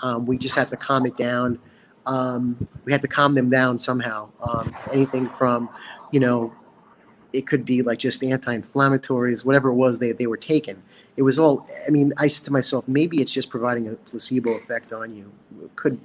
Um, 0.00 0.26
we 0.26 0.38
just 0.38 0.54
had 0.54 0.70
to 0.70 0.76
calm 0.76 1.06
it 1.06 1.16
down. 1.16 1.58
Um, 2.06 2.68
we 2.84 2.92
had 2.92 3.02
to 3.02 3.08
calm 3.08 3.34
them 3.34 3.50
down 3.50 3.80
somehow. 3.80 4.28
Um, 4.40 4.76
anything 4.92 5.28
from, 5.28 5.68
you 6.12 6.20
know, 6.20 6.52
it 7.34 7.46
could 7.48 7.64
be 7.64 7.82
like 7.82 7.98
just 7.98 8.22
anti-inflammatories, 8.22 9.44
whatever 9.44 9.68
it 9.68 9.74
was 9.74 9.98
they, 9.98 10.12
they 10.12 10.28
were 10.28 10.36
taking. 10.36 10.80
It 11.16 11.22
was 11.22 11.38
all. 11.38 11.68
I 11.86 11.90
mean, 11.90 12.12
I 12.16 12.28
said 12.28 12.44
to 12.46 12.52
myself, 12.52 12.86
maybe 12.88 13.20
it's 13.20 13.32
just 13.32 13.50
providing 13.50 13.88
a 13.88 13.92
placebo 13.92 14.52
effect 14.52 14.92
on 14.92 15.14
you. 15.14 15.30
It 15.62 15.76
could 15.76 16.00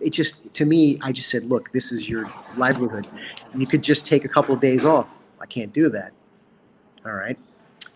it 0.00 0.10
just 0.10 0.52
to 0.54 0.64
me? 0.64 0.98
I 1.00 1.12
just 1.12 1.30
said, 1.30 1.44
look, 1.44 1.72
this 1.72 1.92
is 1.92 2.08
your 2.08 2.30
livelihood. 2.56 3.06
You 3.56 3.66
could 3.66 3.82
just 3.82 4.06
take 4.06 4.24
a 4.24 4.28
couple 4.28 4.54
of 4.54 4.60
days 4.60 4.84
off. 4.84 5.08
I 5.40 5.46
can't 5.46 5.72
do 5.72 5.88
that. 5.90 6.12
All 7.06 7.12
right. 7.12 7.38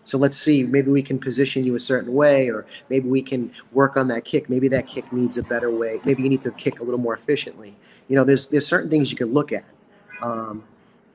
So 0.03 0.17
let's 0.17 0.37
see. 0.37 0.63
Maybe 0.63 0.91
we 0.91 1.03
can 1.03 1.19
position 1.19 1.63
you 1.63 1.75
a 1.75 1.79
certain 1.79 2.13
way, 2.13 2.49
or 2.49 2.65
maybe 2.89 3.07
we 3.07 3.21
can 3.21 3.51
work 3.73 3.95
on 3.95 4.07
that 4.07 4.25
kick. 4.25 4.49
Maybe 4.49 4.67
that 4.69 4.87
kick 4.87 5.11
needs 5.13 5.37
a 5.37 5.43
better 5.43 5.69
way. 5.69 5.99
Maybe 6.03 6.23
you 6.23 6.29
need 6.29 6.41
to 6.43 6.51
kick 6.51 6.79
a 6.79 6.83
little 6.83 6.99
more 6.99 7.13
efficiently. 7.13 7.75
You 8.07 8.15
know, 8.15 8.23
there's 8.23 8.47
there's 8.47 8.65
certain 8.65 8.89
things 8.89 9.11
you 9.11 9.17
can 9.17 9.33
look 9.33 9.51
at. 9.51 9.65
Um, 10.21 10.63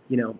you 0.08 0.16
know, 0.16 0.38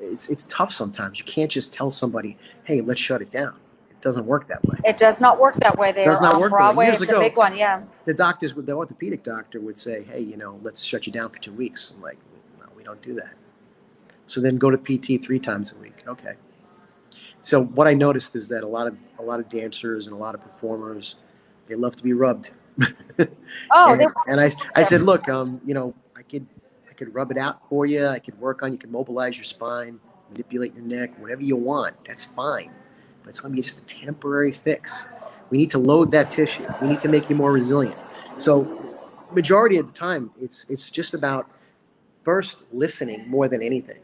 it's 0.00 0.28
it's 0.28 0.44
tough 0.44 0.72
sometimes. 0.72 1.18
You 1.18 1.24
can't 1.24 1.50
just 1.50 1.72
tell 1.72 1.90
somebody, 1.90 2.38
"Hey, 2.64 2.80
let's 2.80 3.00
shut 3.00 3.22
it 3.22 3.30
down." 3.30 3.58
It 3.90 4.00
doesn't 4.00 4.26
work 4.26 4.48
that 4.48 4.64
way. 4.64 4.78
It 4.84 4.96
does 4.98 5.20
not 5.20 5.38
work 5.38 5.56
that 5.56 5.78
way. 5.78 5.92
There 5.92 6.04
Does 6.04 6.20
not 6.20 6.40
work 6.40 6.50
that 6.50 6.56
way. 6.56 6.58
Broadway. 6.58 6.86
Years 6.86 7.02
It's 7.02 7.12
a 7.12 7.18
big 7.20 7.36
one. 7.36 7.56
Yeah. 7.56 7.82
The 8.04 8.14
doctors, 8.14 8.54
would 8.54 8.66
the 8.66 8.74
orthopedic 8.74 9.22
doctor, 9.22 9.60
would 9.60 9.78
say, 9.78 10.04
"Hey, 10.04 10.20
you 10.20 10.36
know, 10.36 10.58
let's 10.62 10.82
shut 10.82 11.06
you 11.06 11.12
down 11.12 11.30
for 11.30 11.38
two 11.38 11.52
weeks." 11.52 11.92
I'm 11.94 12.02
like, 12.02 12.18
"No, 12.58 12.66
we 12.76 12.82
don't 12.82 13.00
do 13.02 13.14
that." 13.14 13.34
So 14.26 14.40
then 14.40 14.56
go 14.56 14.70
to 14.70 14.78
PT 14.78 15.24
three 15.24 15.38
times 15.38 15.72
a 15.72 15.76
week. 15.76 16.04
Okay. 16.06 16.34
So 17.42 17.64
what 17.64 17.88
I 17.88 17.94
noticed 17.94 18.36
is 18.36 18.48
that 18.48 18.62
a 18.62 18.66
lot 18.68 18.86
of 18.86 18.96
a 19.18 19.22
lot 19.22 19.40
of 19.40 19.48
dancers 19.48 20.06
and 20.06 20.14
a 20.14 20.18
lot 20.18 20.34
of 20.34 20.40
performers, 20.40 21.16
they 21.66 21.74
love 21.74 21.96
to 21.96 22.02
be 22.02 22.12
rubbed. 22.12 22.50
Oh, 23.70 23.92
and, 23.92 24.10
and 24.26 24.40
I, 24.40 24.50
I 24.74 24.82
said, 24.82 25.02
look, 25.10 25.28
um, 25.28 25.60
you 25.64 25.74
know, 25.74 25.94
I 26.16 26.22
could, 26.22 26.46
could 27.02 27.14
rub 27.14 27.30
it 27.30 27.38
out 27.38 27.60
for 27.68 27.86
you. 27.86 28.06
I 28.06 28.18
could 28.18 28.38
work 28.40 28.62
on. 28.62 28.72
You 28.72 28.78
can 28.78 28.92
mobilize 28.92 29.36
your 29.36 29.44
spine, 29.44 29.98
manipulate 30.30 30.74
your 30.74 30.84
neck, 30.84 31.18
whatever 31.18 31.42
you 31.42 31.56
want. 31.56 31.96
That's 32.04 32.24
fine, 32.24 32.70
but 33.22 33.30
it's 33.30 33.40
going 33.40 33.52
to 33.52 33.56
be 33.56 33.62
just 33.62 33.78
a 33.78 33.82
temporary 33.82 34.52
fix. 34.52 35.08
We 35.50 35.58
need 35.58 35.70
to 35.72 35.78
load 35.78 36.12
that 36.12 36.30
tissue. 36.30 36.66
We 36.80 36.88
need 36.88 37.00
to 37.02 37.08
make 37.08 37.28
you 37.28 37.36
more 37.36 37.52
resilient. 37.52 37.96
So 38.38 38.96
majority 39.32 39.76
of 39.78 39.86
the 39.86 39.92
time, 39.92 40.30
it's 40.40 40.64
it's 40.68 40.90
just 40.90 41.14
about 41.14 41.50
first 42.22 42.64
listening 42.72 43.28
more 43.28 43.48
than 43.48 43.62
anything, 43.62 44.00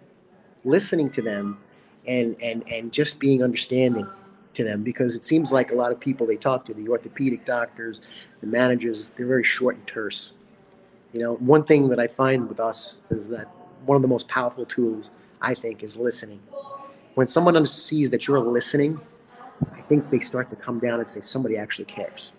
listening 0.64 1.10
to 1.10 1.22
them, 1.22 1.58
and 2.06 2.36
and 2.42 2.68
and 2.70 2.92
just 2.92 3.20
being 3.20 3.42
understanding 3.42 4.06
to 4.54 4.64
them 4.64 4.82
because 4.82 5.14
it 5.14 5.24
seems 5.24 5.52
like 5.52 5.70
a 5.70 5.74
lot 5.74 5.92
of 5.92 6.00
people 6.00 6.26
they 6.26 6.36
talk 6.36 6.64
to, 6.66 6.74
the 6.74 6.88
orthopedic 6.88 7.44
doctors, 7.44 8.00
the 8.40 8.46
managers, 8.46 9.10
they're 9.16 9.26
very 9.26 9.44
short 9.44 9.76
and 9.76 9.86
terse. 9.86 10.32
You 11.12 11.20
know, 11.20 11.34
one 11.36 11.64
thing 11.64 11.88
that 11.88 11.98
I 11.98 12.06
find 12.06 12.48
with 12.48 12.60
us 12.60 12.98
is 13.10 13.28
that 13.28 13.48
one 13.86 13.96
of 13.96 14.02
the 14.02 14.08
most 14.08 14.28
powerful 14.28 14.66
tools 14.66 15.10
I 15.40 15.54
think 15.54 15.82
is 15.82 15.96
listening. 15.96 16.40
When 17.14 17.26
someone 17.26 17.64
sees 17.66 18.10
that 18.10 18.26
you're 18.26 18.40
listening, 18.40 19.00
I 19.72 19.80
think 19.82 20.10
they 20.10 20.20
start 20.20 20.50
to 20.50 20.56
come 20.56 20.78
down 20.78 21.00
and 21.00 21.08
say 21.08 21.20
somebody 21.20 21.56
actually 21.56 21.86
cares. 21.86 22.32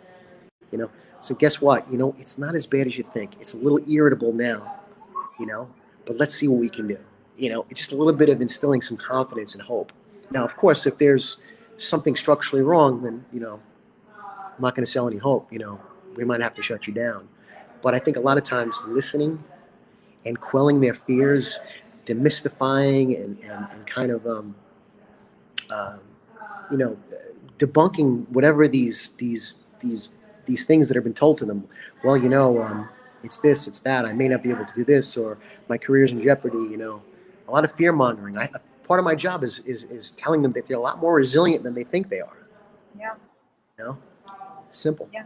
You 0.71 0.77
know, 0.77 0.89
so 1.19 1.35
guess 1.35 1.59
what? 1.61 1.89
You 1.91 1.97
know, 1.97 2.15
it's 2.17 2.37
not 2.37 2.55
as 2.55 2.65
bad 2.65 2.87
as 2.87 2.97
you 2.97 3.03
think. 3.13 3.31
It's 3.39 3.53
a 3.53 3.57
little 3.57 3.79
irritable 3.89 4.33
now, 4.33 4.79
you 5.39 5.45
know, 5.45 5.69
but 6.05 6.17
let's 6.17 6.35
see 6.35 6.47
what 6.47 6.59
we 6.59 6.69
can 6.69 6.87
do. 6.87 6.97
You 7.35 7.49
know, 7.49 7.65
it's 7.69 7.79
just 7.79 7.91
a 7.91 7.95
little 7.95 8.13
bit 8.13 8.29
of 8.29 8.41
instilling 8.41 8.81
some 8.81 8.97
confidence 8.97 9.55
and 9.55 9.63
hope. 9.63 9.91
Now, 10.31 10.45
of 10.45 10.55
course, 10.55 10.85
if 10.85 10.97
there's 10.97 11.37
something 11.77 12.15
structurally 12.15 12.63
wrong, 12.63 13.01
then, 13.01 13.25
you 13.31 13.39
know, 13.39 13.59
I'm 14.15 14.61
not 14.61 14.75
going 14.75 14.85
to 14.85 14.91
sell 14.91 15.07
any 15.07 15.17
hope. 15.17 15.51
You 15.51 15.59
know, 15.59 15.79
we 16.15 16.23
might 16.23 16.41
have 16.41 16.53
to 16.55 16.61
shut 16.61 16.85
you 16.85 16.93
down. 16.93 17.27
But 17.81 17.95
I 17.95 17.99
think 17.99 18.17
a 18.17 18.21
lot 18.21 18.37
of 18.37 18.43
times 18.43 18.79
listening 18.87 19.43
and 20.25 20.39
quelling 20.39 20.81
their 20.81 20.93
fears, 20.93 21.59
demystifying 22.05 23.23
and, 23.23 23.39
and, 23.43 23.67
and 23.71 23.87
kind 23.87 24.11
of, 24.11 24.25
um, 24.27 24.55
um, 25.71 25.99
you 26.71 26.77
know, 26.77 26.97
debunking 27.57 28.27
whatever 28.29 28.67
these 28.67 29.13
these 29.17 29.55
these 29.79 30.09
these 30.45 30.65
things 30.65 30.87
that 30.87 30.95
have 30.95 31.03
been 31.03 31.13
told 31.13 31.37
to 31.37 31.45
them. 31.45 31.67
Well, 32.03 32.17
you 32.17 32.29
know, 32.29 32.61
um, 32.61 32.89
it's 33.23 33.37
this, 33.37 33.67
it's 33.67 33.79
that. 33.81 34.05
I 34.05 34.13
may 34.13 34.27
not 34.27 34.41
be 34.41 34.49
able 34.49 34.65
to 34.65 34.73
do 34.73 34.83
this, 34.83 35.17
or 35.17 35.37
my 35.67 35.77
career's 35.77 36.11
in 36.11 36.23
jeopardy. 36.23 36.57
You 36.57 36.77
know, 36.77 37.01
a 37.47 37.51
lot 37.51 37.63
of 37.63 37.71
fear 37.73 37.91
mongering. 37.91 38.37
I, 38.37 38.49
part 38.83 38.99
of 38.99 39.05
my 39.05 39.15
job 39.15 39.43
is, 39.43 39.59
is 39.59 39.83
is 39.83 40.11
telling 40.11 40.41
them 40.41 40.51
that 40.53 40.67
they're 40.67 40.77
a 40.77 40.81
lot 40.81 40.99
more 40.99 41.13
resilient 41.15 41.63
than 41.63 41.73
they 41.73 41.83
think 41.83 42.09
they 42.09 42.21
are. 42.21 42.37
Yeah. 42.97 43.13
You 43.77 43.83
know, 43.85 43.97
simple. 44.71 45.07
Yeah. 45.13 45.25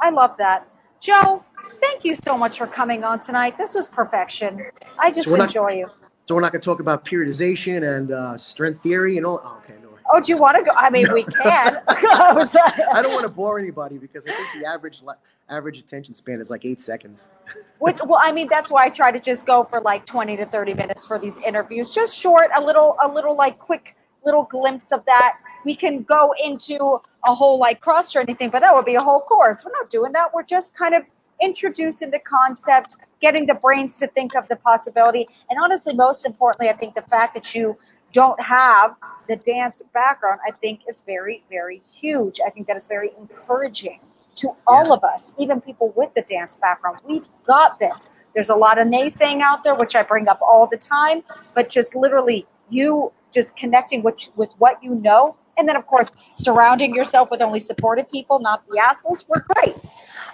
I 0.00 0.10
love 0.10 0.36
that, 0.38 0.66
Joe. 1.00 1.44
Thank 1.80 2.04
you 2.04 2.14
so 2.14 2.36
much 2.36 2.58
for 2.58 2.66
coming 2.66 3.04
on 3.04 3.18
tonight. 3.18 3.56
This 3.56 3.74
was 3.74 3.88
perfection. 3.88 4.66
I 4.98 5.10
just 5.10 5.28
So 5.28 5.36
we're 5.36 5.44
enjoy 5.44 5.66
not- 5.66 5.76
you. 5.76 5.90
So 6.26 6.34
we're 6.36 6.42
not 6.42 6.52
going 6.52 6.60
to 6.60 6.64
talk 6.64 6.78
about 6.78 7.04
periodization 7.04 7.96
and 7.96 8.12
uh, 8.12 8.38
strength 8.38 8.82
theory 8.84 9.16
and 9.16 9.26
all. 9.26 9.40
Oh, 9.42 9.60
okay, 9.64 9.74
no. 9.82 9.88
Oh, 10.12 10.20
do 10.20 10.30
you 10.32 10.38
want 10.38 10.56
to 10.58 10.62
go? 10.62 10.70
I 10.76 10.88
mean, 10.90 11.12
we 11.12 11.24
can. 11.24 11.80
I 11.88 12.32
was 12.32 12.54
like- 12.54 12.74
I 12.92 13.02
don't 13.02 13.12
want 13.12 13.24
to 13.24 13.32
bore 13.32 13.58
anybody 13.58 13.98
because 13.98 14.26
I 14.26 14.30
think 14.30 14.48
the 14.60 14.66
average 14.68 15.02
average 15.48 15.78
attention 15.80 16.14
span 16.14 16.40
is 16.40 16.48
like 16.50 16.64
eight 16.64 16.80
seconds. 16.80 17.28
Which, 17.80 17.96
well, 18.06 18.20
I 18.22 18.30
mean, 18.30 18.46
that's 18.48 18.70
why 18.70 18.84
I 18.84 18.90
try 18.90 19.10
to 19.10 19.18
just 19.18 19.44
go 19.44 19.64
for 19.64 19.80
like 19.80 20.06
20 20.06 20.36
to 20.36 20.46
30 20.46 20.74
minutes 20.74 21.04
for 21.06 21.18
these 21.18 21.36
interviews. 21.38 21.90
Just 21.90 22.16
short, 22.16 22.50
a 22.56 22.60
little, 22.60 22.96
a 23.02 23.08
little 23.08 23.34
like 23.36 23.58
quick 23.58 23.96
little 24.24 24.44
glimpse 24.44 24.92
of 24.92 25.04
that. 25.06 25.32
We 25.64 25.74
can 25.74 26.02
go 26.04 26.32
into 26.44 27.00
a 27.26 27.34
whole 27.34 27.58
like 27.58 27.80
cross 27.80 28.14
or 28.14 28.20
anything, 28.20 28.50
but 28.50 28.60
that 28.60 28.72
would 28.74 28.84
be 28.84 28.94
a 28.94 29.00
whole 29.02 29.20
course. 29.22 29.64
We're 29.64 29.72
not 29.72 29.90
doing 29.90 30.12
that. 30.12 30.32
We're 30.34 30.42
just 30.44 30.76
kind 30.76 30.94
of 30.94 31.02
introducing 31.40 32.10
the 32.10 32.18
concept, 32.20 32.96
getting 33.20 33.46
the 33.46 33.54
brains 33.54 33.98
to 33.98 34.06
think 34.08 34.34
of 34.34 34.48
the 34.48 34.56
possibility. 34.56 35.28
And 35.48 35.58
honestly, 35.62 35.94
most 35.94 36.26
importantly, 36.26 36.68
I 36.68 36.72
think 36.72 36.94
the 36.94 37.02
fact 37.02 37.34
that 37.34 37.54
you 37.54 37.76
don't 38.12 38.40
have 38.40 38.96
the 39.28 39.36
dance 39.36 39.82
background, 39.94 40.40
I 40.46 40.50
think 40.52 40.80
is 40.88 41.02
very, 41.02 41.42
very 41.50 41.82
huge. 41.92 42.40
I 42.44 42.50
think 42.50 42.66
that 42.68 42.76
is 42.76 42.86
very 42.86 43.10
encouraging 43.18 44.00
to 44.36 44.56
all 44.66 44.86
Yeah. 44.86 44.94
of 44.94 45.04
us, 45.04 45.34
even 45.38 45.60
people 45.60 45.92
with 45.96 46.14
the 46.14 46.22
dance 46.22 46.56
background. 46.56 46.98
We've 47.04 47.28
got 47.44 47.78
this. 47.78 48.08
There's 48.34 48.48
a 48.48 48.54
lot 48.54 48.78
of 48.78 48.86
naysaying 48.88 49.40
out 49.42 49.64
there, 49.64 49.74
which 49.74 49.96
I 49.96 50.02
bring 50.02 50.28
up 50.28 50.40
all 50.40 50.66
the 50.66 50.78
time, 50.78 51.22
but 51.54 51.68
just 51.68 51.94
literally 51.94 52.46
you 52.68 53.12
just 53.32 53.56
connecting 53.56 54.02
with, 54.02 54.28
with 54.36 54.52
what 54.58 54.82
you 54.82 54.94
know. 54.94 55.36
And 55.58 55.68
then, 55.68 55.76
of 55.76 55.86
course, 55.86 56.12
surrounding 56.36 56.94
yourself 56.94 57.30
with 57.30 57.42
only 57.42 57.60
supportive 57.60 58.08
people, 58.10 58.40
not 58.40 58.64
the 58.68 58.78
assholes. 58.78 59.24
We're 59.28 59.40
great. 59.54 59.76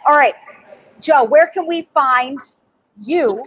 All 0.06 0.16
right. 0.16 0.34
Joe, 1.00 1.24
where 1.24 1.46
can 1.48 1.66
we 1.66 1.82
find 1.94 2.38
you 3.00 3.44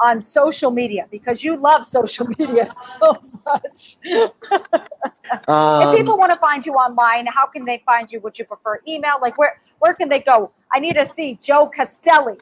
on 0.00 0.20
social 0.20 0.70
media? 0.70 1.06
Because 1.10 1.42
you 1.42 1.56
love 1.56 1.84
social 1.84 2.26
media 2.38 2.68
so 3.00 3.22
much. 3.44 3.96
Um, 5.48 5.88
if 5.92 5.96
people 5.96 6.16
want 6.18 6.32
to 6.32 6.38
find 6.38 6.64
you 6.64 6.74
online, 6.74 7.26
how 7.26 7.46
can 7.46 7.64
they 7.64 7.82
find 7.84 8.10
you? 8.10 8.20
Would 8.20 8.38
you 8.38 8.44
prefer 8.44 8.80
email? 8.86 9.18
Like 9.20 9.38
where 9.38 9.60
where 9.78 9.94
can 9.94 10.08
they 10.08 10.20
go? 10.20 10.50
I 10.72 10.80
need 10.80 10.94
to 10.94 11.06
see 11.06 11.36
Joe 11.40 11.66
Castelli. 11.66 12.38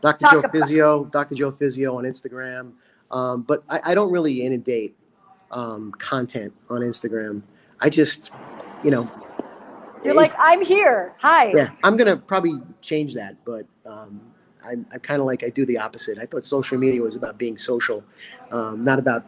Dr. 0.00 0.26
Joe 0.30 0.38
about- 0.38 0.52
Physio, 0.52 1.04
Dr. 1.04 1.34
Joe 1.34 1.50
Physio 1.50 1.98
on 1.98 2.04
Instagram. 2.04 2.72
Um, 3.10 3.42
but 3.42 3.64
I, 3.68 3.80
I 3.86 3.94
don't 3.94 4.10
really 4.10 4.44
inundate 4.44 4.96
um, 5.50 5.92
content 5.92 6.52
on 6.70 6.80
Instagram. 6.80 7.42
I 7.80 7.90
just, 7.90 8.30
you 8.84 8.90
know, 8.90 9.10
You're 10.04 10.14
like, 10.14 10.32
I'm 10.38 10.64
here. 10.64 11.12
Hi. 11.18 11.52
yeah, 11.54 11.70
I'm 11.82 11.96
gonna 11.96 12.16
probably 12.16 12.60
change 12.80 13.14
that, 13.14 13.36
but 13.44 13.66
um, 13.90 14.20
I'm, 14.64 14.86
I'm 14.92 15.00
kind 15.00 15.20
of 15.20 15.26
like 15.26 15.42
I 15.42 15.50
do 15.50 15.64
the 15.66 15.78
opposite. 15.78 16.18
I 16.18 16.26
thought 16.26 16.46
social 16.46 16.78
media 16.78 17.00
was 17.02 17.16
about 17.16 17.38
being 17.38 17.58
social, 17.58 18.04
um, 18.50 18.84
not 18.84 18.98
about 18.98 19.24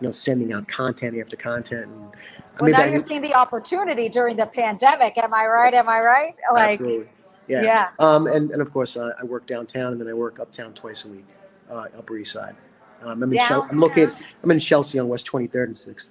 you 0.00 0.06
know 0.06 0.10
sending 0.12 0.52
out 0.52 0.68
content 0.68 1.18
after 1.18 1.36
content. 1.36 1.86
And, 1.86 2.10
I 2.58 2.62
Well, 2.62 2.70
now 2.70 2.78
that- 2.78 2.90
you're 2.90 3.00
seeing 3.00 3.22
the 3.22 3.34
opportunity 3.34 4.08
during 4.08 4.36
the 4.36 4.46
pandemic. 4.46 5.18
Am 5.18 5.34
I 5.34 5.46
right? 5.46 5.74
Am 5.74 5.88
I 5.88 6.00
right? 6.00 6.34
Like, 6.52 6.72
absolutely, 6.72 7.08
yeah. 7.48 7.62
yeah. 7.62 7.88
Um, 7.98 8.26
and 8.26 8.50
and 8.50 8.62
of 8.62 8.72
course, 8.72 8.96
uh, 8.96 9.12
I 9.20 9.24
work 9.24 9.46
downtown, 9.46 9.92
and 9.92 10.00
then 10.00 10.08
I 10.08 10.14
work 10.14 10.38
uptown 10.38 10.72
twice 10.74 11.04
a 11.04 11.08
week, 11.08 11.26
uh, 11.70 11.86
Upper 11.96 12.16
East 12.18 12.32
Side. 12.32 12.56
Um, 13.02 13.22
I'm 13.22 13.32
in 13.32 13.38
Chel- 13.38 13.68
I'm 13.70 13.78
located. 13.78 14.14
I'm 14.42 14.50
in 14.50 14.58
Chelsea 14.60 14.98
on 14.98 15.08
West 15.08 15.26
23rd 15.30 15.64
and 15.64 15.76
6th. 15.76 16.10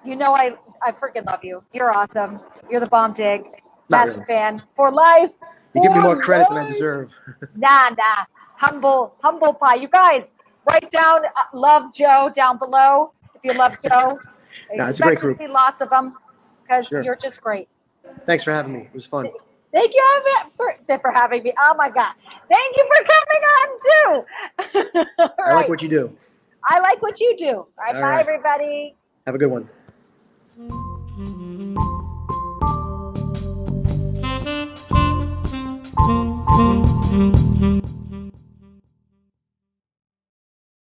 you 0.04 0.16
know 0.16 0.34
I, 0.34 0.54
I 0.82 0.92
freaking 0.92 1.24
love 1.26 1.42
you. 1.44 1.62
You're 1.72 1.90
awesome. 1.90 2.40
You're 2.70 2.80
the 2.80 2.86
bomb 2.86 3.12
dig. 3.12 3.44
Not 3.88 4.06
Massive 4.06 4.16
really. 4.16 4.26
fan 4.26 4.62
for 4.74 4.90
life. 4.90 5.32
You 5.74 5.82
give 5.82 5.92
me 5.92 6.00
more 6.00 6.20
credit 6.20 6.48
than 6.48 6.58
I 6.58 6.68
deserve. 6.68 7.14
Nah, 7.56 7.90
nah. 7.90 8.24
Humble, 8.56 9.14
humble 9.20 9.52
pie. 9.52 9.74
You 9.74 9.88
guys, 9.88 10.32
write 10.66 10.90
down 10.90 11.26
uh, 11.26 11.30
love 11.52 11.92
Joe 11.92 12.30
down 12.34 12.56
below 12.58 13.12
if 13.34 13.42
you 13.44 13.52
love 13.52 13.76
Joe. 13.88 14.18
No, 14.74 14.86
it's 14.86 14.98
a 14.98 15.02
great 15.02 15.20
group. 15.20 15.38
See 15.38 15.46
lots 15.46 15.80
of 15.80 15.90
them 15.90 16.14
because 16.62 16.88
Sure. 16.88 17.00
you're 17.02 17.14
just 17.14 17.40
great. 17.40 17.68
Thanks 18.24 18.42
for 18.42 18.50
having 18.52 18.72
me. 18.72 18.80
It 18.80 18.92
was 18.94 19.06
fun. 19.06 19.28
Thank 19.76 19.92
you 19.92 20.02
for, 20.56 20.74
for 21.02 21.12
having 21.12 21.42
me. 21.42 21.52
Oh 21.58 21.74
my 21.76 21.90
God. 21.90 22.14
Thank 22.50 22.76
you 22.78 22.88
for 22.88 23.04
coming 23.12 23.42
on 23.52 23.68
too. 23.84 24.24
I 25.38 25.52
like 25.52 25.68
what 25.68 25.82
you 25.82 25.88
do. 25.90 26.16
I 26.64 26.80
like 26.80 27.02
what 27.02 27.20
you 27.20 27.36
do. 27.36 27.48
All 27.48 27.68
right, 27.78 27.94
All 27.94 28.00
bye, 28.00 28.08
right. 28.08 28.20
everybody. 28.20 28.96
Have 29.26 29.34
a 29.34 29.38
good 29.38 29.50
one. 29.50 29.68
You. 37.68 37.82